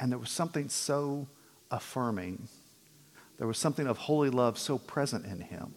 And 0.00 0.10
there 0.10 0.18
was 0.18 0.30
something 0.30 0.68
so 0.70 1.28
affirming. 1.70 2.48
There 3.36 3.46
was 3.46 3.58
something 3.58 3.86
of 3.86 3.98
holy 3.98 4.30
love 4.30 4.58
so 4.58 4.78
present 4.78 5.26
in 5.26 5.40
him 5.40 5.74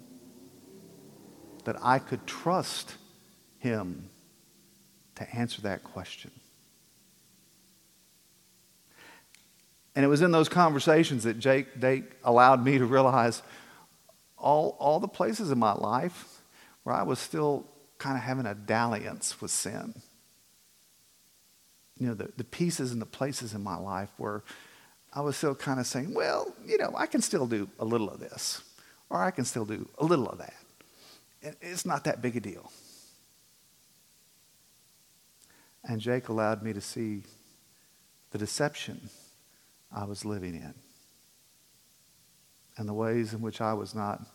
that 1.66 1.76
I 1.84 2.00
could 2.00 2.26
trust 2.26 2.96
him 3.60 4.10
to 5.16 5.36
answer 5.36 5.62
that 5.64 5.84
question. 5.84 6.32
And 9.98 10.04
it 10.06 10.10
was 10.10 10.22
in 10.22 10.30
those 10.30 10.48
conversations 10.48 11.24
that 11.24 11.40
Jake, 11.40 11.80
Jake 11.82 12.04
allowed 12.24 12.64
me 12.64 12.78
to 12.78 12.86
realize 12.86 13.42
all, 14.38 14.78
all 14.78 15.00
the 15.00 15.08
places 15.08 15.50
in 15.50 15.58
my 15.58 15.74
life 15.74 16.40
where 16.84 16.94
I 16.94 17.02
was 17.02 17.18
still 17.18 17.66
kind 17.98 18.16
of 18.16 18.22
having 18.22 18.46
a 18.46 18.54
dalliance 18.54 19.42
with 19.42 19.50
sin. 19.50 19.96
You 21.98 22.10
know, 22.10 22.14
the, 22.14 22.30
the 22.38 22.44
pieces 22.44 22.92
and 22.92 23.02
the 23.02 23.08
places 23.08 23.56
in 23.56 23.64
my 23.64 23.76
life 23.76 24.12
where 24.18 24.44
I 25.14 25.22
was 25.22 25.36
still 25.36 25.56
kind 25.56 25.80
of 25.80 25.88
saying, 25.88 26.14
well, 26.14 26.54
you 26.64 26.78
know, 26.78 26.94
I 26.96 27.08
can 27.08 27.24
still 27.24 27.48
do 27.48 27.68
a 27.80 27.86
little 27.86 28.12
of 28.12 28.20
this, 28.20 28.62
or 29.10 29.24
I 29.24 29.32
can 29.32 29.46
still 29.46 29.66
do 29.66 29.90
a 29.98 30.06
little 30.06 30.30
of 30.30 30.38
that. 30.38 30.54
It- 31.42 31.58
It's 31.60 31.88
not 31.88 32.04
that 32.04 32.22
big 32.22 32.36
a 32.38 32.40
deal. 32.40 32.72
And 35.84 36.00
Jake 36.00 36.30
allowed 36.30 36.62
me 36.62 36.72
to 36.74 36.82
see 36.82 37.24
the 38.30 38.38
deception 38.38 39.10
I 39.92 40.06
was 40.06 40.26
living 40.26 40.56
in 40.56 40.74
and 42.78 42.88
the 42.88 42.94
ways 42.94 43.34
in 43.34 43.42
which 43.42 43.60
I 43.60 43.74
was 43.74 43.94
not 43.94 44.26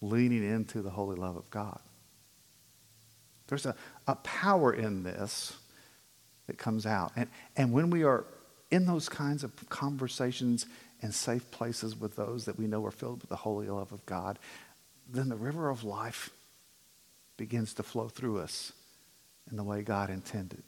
leaning 0.00 0.44
into 0.44 0.82
the 0.82 0.90
holy 0.90 1.16
love 1.16 1.36
of 1.36 1.48
God. 1.50 1.78
There's 3.46 3.66
a, 3.66 3.74
a 4.06 4.16
power 4.16 4.72
in 4.72 5.04
this 5.04 5.56
that 6.46 6.58
comes 6.58 6.84
out. 6.84 7.12
And, 7.16 7.28
and 7.56 7.72
when 7.72 7.90
we 7.90 8.02
are 8.02 8.24
in 8.70 8.86
those 8.86 9.08
kinds 9.08 9.44
of 9.44 9.52
conversations 9.68 10.66
and 11.00 11.14
safe 11.14 11.50
places 11.50 11.98
with 11.98 12.16
those 12.16 12.44
that 12.46 12.58
we 12.58 12.66
know 12.66 12.84
are 12.84 12.90
filled 12.90 13.20
with 13.20 13.30
the 13.30 13.36
holy 13.36 13.68
love 13.68 13.92
of 13.92 14.04
God, 14.06 14.38
then 15.08 15.28
the 15.28 15.36
river 15.36 15.68
of 15.68 15.84
life 15.84 16.30
begins 17.36 17.74
to 17.74 17.82
flow 17.82 18.08
through 18.08 18.38
us 18.38 18.72
in 19.50 19.56
the 19.56 19.64
way 19.64 19.82
God 19.82 20.10
intended. 20.10 20.62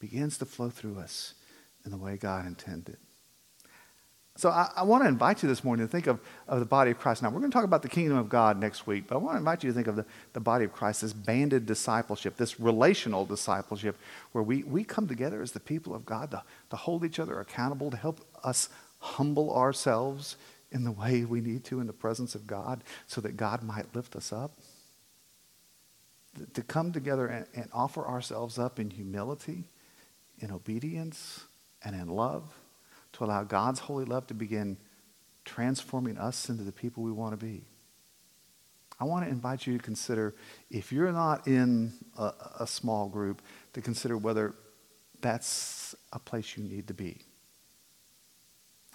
Begins 0.00 0.38
to 0.38 0.46
flow 0.46 0.70
through 0.70 0.98
us 0.98 1.34
in 1.84 1.92
the 1.92 1.96
way 1.96 2.16
God 2.16 2.46
intended. 2.46 2.96
So 4.36 4.48
I, 4.48 4.70
I 4.76 4.82
want 4.84 5.02
to 5.02 5.08
invite 5.08 5.42
you 5.42 5.48
this 5.50 5.62
morning 5.62 5.86
to 5.86 5.90
think 5.90 6.06
of, 6.06 6.18
of 6.48 6.60
the 6.60 6.64
body 6.64 6.92
of 6.92 6.98
Christ. 6.98 7.22
Now, 7.22 7.28
we're 7.28 7.40
going 7.40 7.50
to 7.50 7.54
talk 7.54 7.64
about 7.64 7.82
the 7.82 7.90
kingdom 7.90 8.16
of 8.16 8.30
God 8.30 8.58
next 8.58 8.86
week, 8.86 9.04
but 9.06 9.16
I 9.16 9.18
want 9.18 9.34
to 9.34 9.38
invite 9.38 9.62
you 9.62 9.70
to 9.70 9.74
think 9.74 9.86
of 9.86 9.96
the, 9.96 10.06
the 10.32 10.40
body 10.40 10.64
of 10.64 10.72
Christ, 10.72 11.02
this 11.02 11.12
banded 11.12 11.66
discipleship, 11.66 12.38
this 12.38 12.58
relational 12.58 13.26
discipleship, 13.26 13.98
where 14.32 14.42
we, 14.42 14.62
we 14.62 14.82
come 14.82 15.06
together 15.06 15.42
as 15.42 15.52
the 15.52 15.60
people 15.60 15.94
of 15.94 16.06
God 16.06 16.30
to, 16.30 16.42
to 16.70 16.76
hold 16.76 17.04
each 17.04 17.18
other 17.18 17.38
accountable, 17.38 17.90
to 17.90 17.98
help 17.98 18.24
us 18.42 18.70
humble 19.00 19.54
ourselves 19.54 20.36
in 20.72 20.84
the 20.84 20.92
way 20.92 21.24
we 21.24 21.42
need 21.42 21.64
to 21.64 21.80
in 21.80 21.86
the 21.86 21.92
presence 21.92 22.34
of 22.34 22.46
God 22.46 22.82
so 23.06 23.20
that 23.20 23.36
God 23.36 23.62
might 23.62 23.94
lift 23.94 24.16
us 24.16 24.32
up. 24.32 24.52
To 26.54 26.62
come 26.62 26.92
together 26.92 27.26
and, 27.26 27.46
and 27.54 27.68
offer 27.74 28.06
ourselves 28.06 28.58
up 28.58 28.78
in 28.78 28.88
humility, 28.88 29.64
in 30.40 30.50
obedience, 30.50 31.44
and 31.82 31.94
in 31.94 32.08
love 32.08 32.52
to 33.12 33.24
allow 33.24 33.44
God's 33.44 33.80
holy 33.80 34.04
love 34.04 34.26
to 34.26 34.34
begin 34.34 34.76
transforming 35.44 36.18
us 36.18 36.48
into 36.48 36.62
the 36.62 36.72
people 36.72 37.02
we 37.02 37.12
want 37.12 37.32
to 37.32 37.46
be. 37.46 37.64
I 39.00 39.04
want 39.04 39.24
to 39.24 39.30
invite 39.30 39.66
you 39.66 39.78
to 39.78 39.82
consider, 39.82 40.34
if 40.70 40.92
you're 40.92 41.10
not 41.10 41.46
in 41.48 41.92
a, 42.18 42.32
a 42.60 42.66
small 42.66 43.08
group, 43.08 43.40
to 43.72 43.80
consider 43.80 44.18
whether 44.18 44.54
that's 45.22 45.94
a 46.12 46.18
place 46.18 46.56
you 46.56 46.64
need 46.64 46.86
to 46.88 46.94
be. 46.94 47.22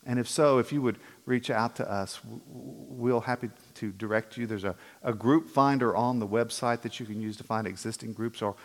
And 0.06 0.20
if 0.20 0.30
so, 0.30 0.60
if 0.60 0.72
you 0.72 0.84
would 0.84 1.00
reach 1.26 1.50
out 1.50 1.76
to 1.78 1.92
us, 1.92 2.20
we'll 2.48 3.22
happy 3.22 3.50
to 3.76 3.92
direct 3.92 4.38
you. 4.38 4.46
There's 4.46 4.64
a, 4.64 4.76
a 5.02 5.14
group 5.14 5.50
finder 5.50 5.96
on 5.96 6.20
the 6.20 6.28
website 6.28 6.82
that 6.82 7.00
you 7.00 7.08
can 7.08 7.20
use 7.20 7.36
to 7.38 7.44
find 7.44 7.66
existing 7.66 8.14
groups, 8.14 8.44
or, 8.44 8.56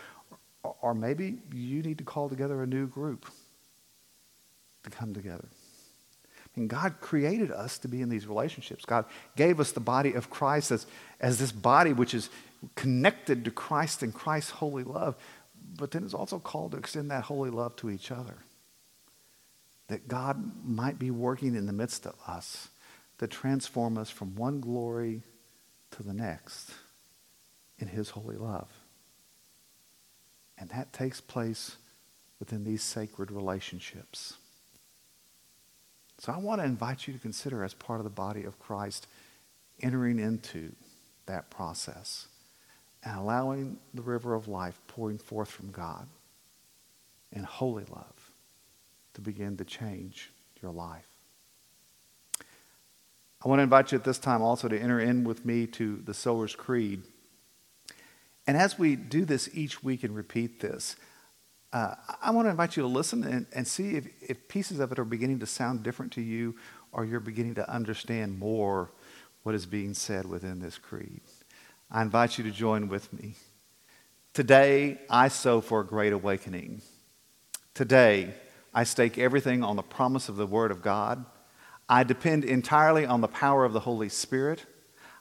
or 0.63 0.93
maybe 0.93 1.39
you 1.53 1.81
need 1.81 1.97
to 1.97 2.03
call 2.03 2.29
together 2.29 2.61
a 2.61 2.67
new 2.67 2.87
group 2.87 3.25
to 4.83 4.89
come 4.89 5.13
together. 5.13 5.47
Mean, 6.55 6.67
God 6.67 6.95
created 6.99 7.51
us 7.51 7.77
to 7.79 7.87
be 7.87 8.01
in 8.01 8.09
these 8.09 8.27
relationships. 8.27 8.83
God 8.83 9.05
gave 9.37 9.59
us 9.59 9.71
the 9.71 9.79
body 9.79 10.13
of 10.13 10.29
Christ 10.29 10.71
as, 10.71 10.85
as 11.19 11.39
this 11.39 11.51
body 11.51 11.93
which 11.93 12.13
is 12.13 12.29
connected 12.75 13.45
to 13.45 13.51
Christ 13.51 14.03
and 14.03 14.13
Christ's 14.13 14.51
holy 14.51 14.83
love, 14.83 15.15
but 15.77 15.91
then 15.91 16.03
is 16.03 16.13
also 16.13 16.39
called 16.39 16.71
to 16.71 16.77
extend 16.77 17.09
that 17.09 17.23
holy 17.23 17.49
love 17.49 17.75
to 17.77 17.89
each 17.89 18.11
other. 18.11 18.35
That 19.87 20.07
God 20.07 20.65
might 20.65 20.99
be 20.99 21.09
working 21.09 21.55
in 21.55 21.67
the 21.67 21.73
midst 21.73 22.05
of 22.05 22.15
us 22.27 22.67
to 23.19 23.27
transform 23.27 23.97
us 23.97 24.09
from 24.09 24.35
one 24.35 24.59
glory 24.59 25.23
to 25.91 26.03
the 26.03 26.13
next 26.13 26.71
in 27.79 27.87
his 27.87 28.09
holy 28.09 28.37
love. 28.37 28.69
And 30.61 30.69
that 30.69 30.93
takes 30.93 31.19
place 31.19 31.75
within 32.39 32.63
these 32.63 32.83
sacred 32.83 33.31
relationships. 33.31 34.35
So 36.19 36.31
I 36.31 36.37
want 36.37 36.61
to 36.61 36.65
invite 36.65 37.07
you 37.07 37.13
to 37.13 37.19
consider, 37.19 37.63
as 37.63 37.73
part 37.73 37.99
of 37.99 38.03
the 38.03 38.11
body 38.11 38.43
of 38.43 38.59
Christ, 38.59 39.07
entering 39.81 40.19
into 40.19 40.71
that 41.25 41.49
process 41.49 42.27
and 43.03 43.17
allowing 43.17 43.79
the 43.95 44.03
river 44.03 44.35
of 44.35 44.47
life 44.47 44.79
pouring 44.87 45.17
forth 45.17 45.49
from 45.49 45.71
God 45.71 46.07
in 47.31 47.43
holy 47.43 47.85
love 47.85 48.31
to 49.15 49.21
begin 49.21 49.57
to 49.57 49.65
change 49.65 50.29
your 50.61 50.71
life. 50.71 51.07
I 53.43 53.49
want 53.49 53.57
to 53.57 53.63
invite 53.63 53.91
you 53.91 53.97
at 53.97 54.03
this 54.03 54.19
time 54.19 54.43
also 54.43 54.67
to 54.67 54.79
enter 54.79 54.99
in 54.99 55.23
with 55.23 55.43
me 55.43 55.65
to 55.67 56.03
the 56.05 56.13
Sower's 56.13 56.55
Creed. 56.55 57.01
And 58.47 58.57
as 58.57 58.77
we 58.79 58.95
do 58.95 59.25
this 59.25 59.49
each 59.53 59.83
week 59.83 60.03
and 60.03 60.15
repeat 60.15 60.59
this, 60.59 60.95
uh, 61.73 61.95
I 62.21 62.31
want 62.31 62.47
to 62.47 62.49
invite 62.49 62.75
you 62.75 62.83
to 62.83 62.89
listen 62.89 63.23
and, 63.23 63.45
and 63.53 63.65
see 63.67 63.95
if, 63.95 64.07
if 64.21 64.47
pieces 64.47 64.79
of 64.79 64.91
it 64.91 64.99
are 64.99 65.05
beginning 65.05 65.39
to 65.39 65.45
sound 65.45 65.83
different 65.83 66.11
to 66.13 66.21
you 66.21 66.55
or 66.91 67.05
you're 67.05 67.19
beginning 67.19 67.55
to 67.55 67.69
understand 67.69 68.37
more 68.37 68.91
what 69.43 69.55
is 69.55 69.65
being 69.65 69.93
said 69.93 70.25
within 70.25 70.59
this 70.59 70.77
creed. 70.77 71.21
I 71.89 72.01
invite 72.01 72.37
you 72.37 72.43
to 72.43 72.51
join 72.51 72.87
with 72.89 73.11
me. 73.13 73.35
Today, 74.33 74.99
I 75.09 75.27
sow 75.27 75.61
for 75.61 75.81
a 75.81 75.85
great 75.85 76.13
awakening. 76.13 76.81
Today, 77.73 78.33
I 78.73 78.83
stake 78.83 79.17
everything 79.17 79.63
on 79.63 79.75
the 79.75 79.81
promise 79.81 80.29
of 80.29 80.37
the 80.37 80.47
Word 80.47 80.71
of 80.71 80.81
God. 80.81 81.25
I 81.89 82.03
depend 82.03 82.45
entirely 82.45 83.05
on 83.05 83.21
the 83.21 83.27
power 83.27 83.65
of 83.65 83.73
the 83.73 83.81
Holy 83.81 84.07
Spirit. 84.07 84.65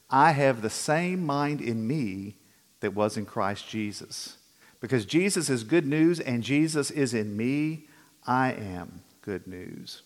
I 0.09 0.33
have 0.33 0.63
the 0.63 0.71
same 0.71 1.25
mind 1.25 1.61
in 1.61 1.87
me 1.87 2.37
that 2.81 2.95
was 2.95 3.17
in 3.17 3.27
Christ 3.27 3.69
Jesus. 3.69 4.37
Because 4.81 5.05
Jesus 5.05 5.51
is 5.51 5.63
good 5.65 5.87
news 5.87 6.21
and 6.21 6.43
Jesus 6.43 6.91
is 6.91 7.15
in 7.15 7.37
me, 7.37 7.87
I 8.27 8.53
am 8.53 9.03
good 9.23 9.47
news. 9.47 10.03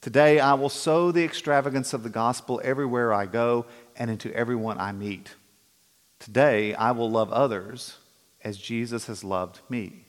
Today, 0.00 0.38
I 0.38 0.54
will 0.54 0.68
sow 0.68 1.10
the 1.10 1.24
extravagance 1.24 1.92
of 1.92 2.02
the 2.04 2.08
gospel 2.08 2.60
everywhere 2.62 3.12
I 3.12 3.26
go 3.26 3.66
and 3.96 4.10
into 4.10 4.32
everyone 4.32 4.78
I 4.78 4.92
meet. 4.92 5.34
Today, 6.20 6.74
I 6.74 6.92
will 6.92 7.10
love 7.10 7.32
others 7.32 7.96
as 8.44 8.58
Jesus 8.58 9.06
has 9.06 9.24
loved 9.24 9.60
me. 9.68 10.04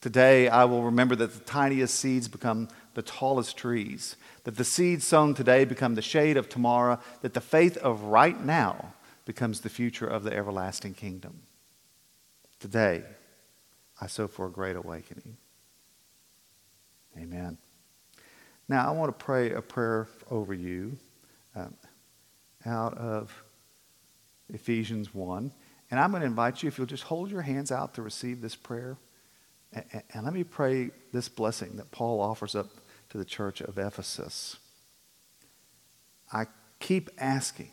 Today, 0.00 0.48
I 0.48 0.64
will 0.64 0.84
remember 0.84 1.16
that 1.16 1.32
the 1.32 1.40
tiniest 1.40 1.96
seeds 1.96 2.28
become 2.28 2.68
the 2.94 3.02
tallest 3.02 3.56
trees, 3.56 4.14
that 4.44 4.56
the 4.56 4.64
seeds 4.64 5.04
sown 5.04 5.34
today 5.34 5.64
become 5.64 5.96
the 5.96 6.02
shade 6.02 6.36
of 6.36 6.48
tomorrow, 6.48 7.00
that 7.22 7.34
the 7.34 7.40
faith 7.40 7.76
of 7.78 8.02
right 8.02 8.40
now 8.44 8.94
becomes 9.28 9.60
the 9.60 9.68
future 9.68 10.06
of 10.06 10.24
the 10.24 10.34
everlasting 10.34 10.94
kingdom. 10.94 11.42
Today, 12.60 13.04
I 14.00 14.06
sow 14.06 14.26
for 14.26 14.46
a 14.46 14.50
great 14.50 14.74
awakening. 14.74 15.36
Amen. 17.14 17.58
Now, 18.70 18.88
I 18.88 18.90
want 18.92 19.16
to 19.16 19.24
pray 19.24 19.52
a 19.52 19.60
prayer 19.60 20.08
over 20.30 20.54
you 20.54 20.96
um, 21.54 21.74
out 22.64 22.96
of 22.96 23.44
Ephesians 24.48 25.14
1. 25.14 25.52
And 25.90 26.00
I'm 26.00 26.10
going 26.10 26.22
to 26.22 26.26
invite 26.26 26.62
you, 26.62 26.68
if 26.68 26.78
you'll 26.78 26.86
just 26.86 27.02
hold 27.02 27.30
your 27.30 27.42
hands 27.42 27.70
out 27.70 27.92
to 27.96 28.02
receive 28.02 28.40
this 28.40 28.56
prayer. 28.56 28.96
And, 29.74 29.84
and 30.14 30.24
let 30.24 30.32
me 30.32 30.42
pray 30.42 30.88
this 31.12 31.28
blessing 31.28 31.76
that 31.76 31.90
Paul 31.90 32.22
offers 32.22 32.54
up 32.54 32.68
to 33.10 33.18
the 33.18 33.26
church 33.26 33.60
of 33.60 33.76
Ephesus. 33.76 34.56
I 36.32 36.46
keep 36.80 37.10
asking 37.18 37.72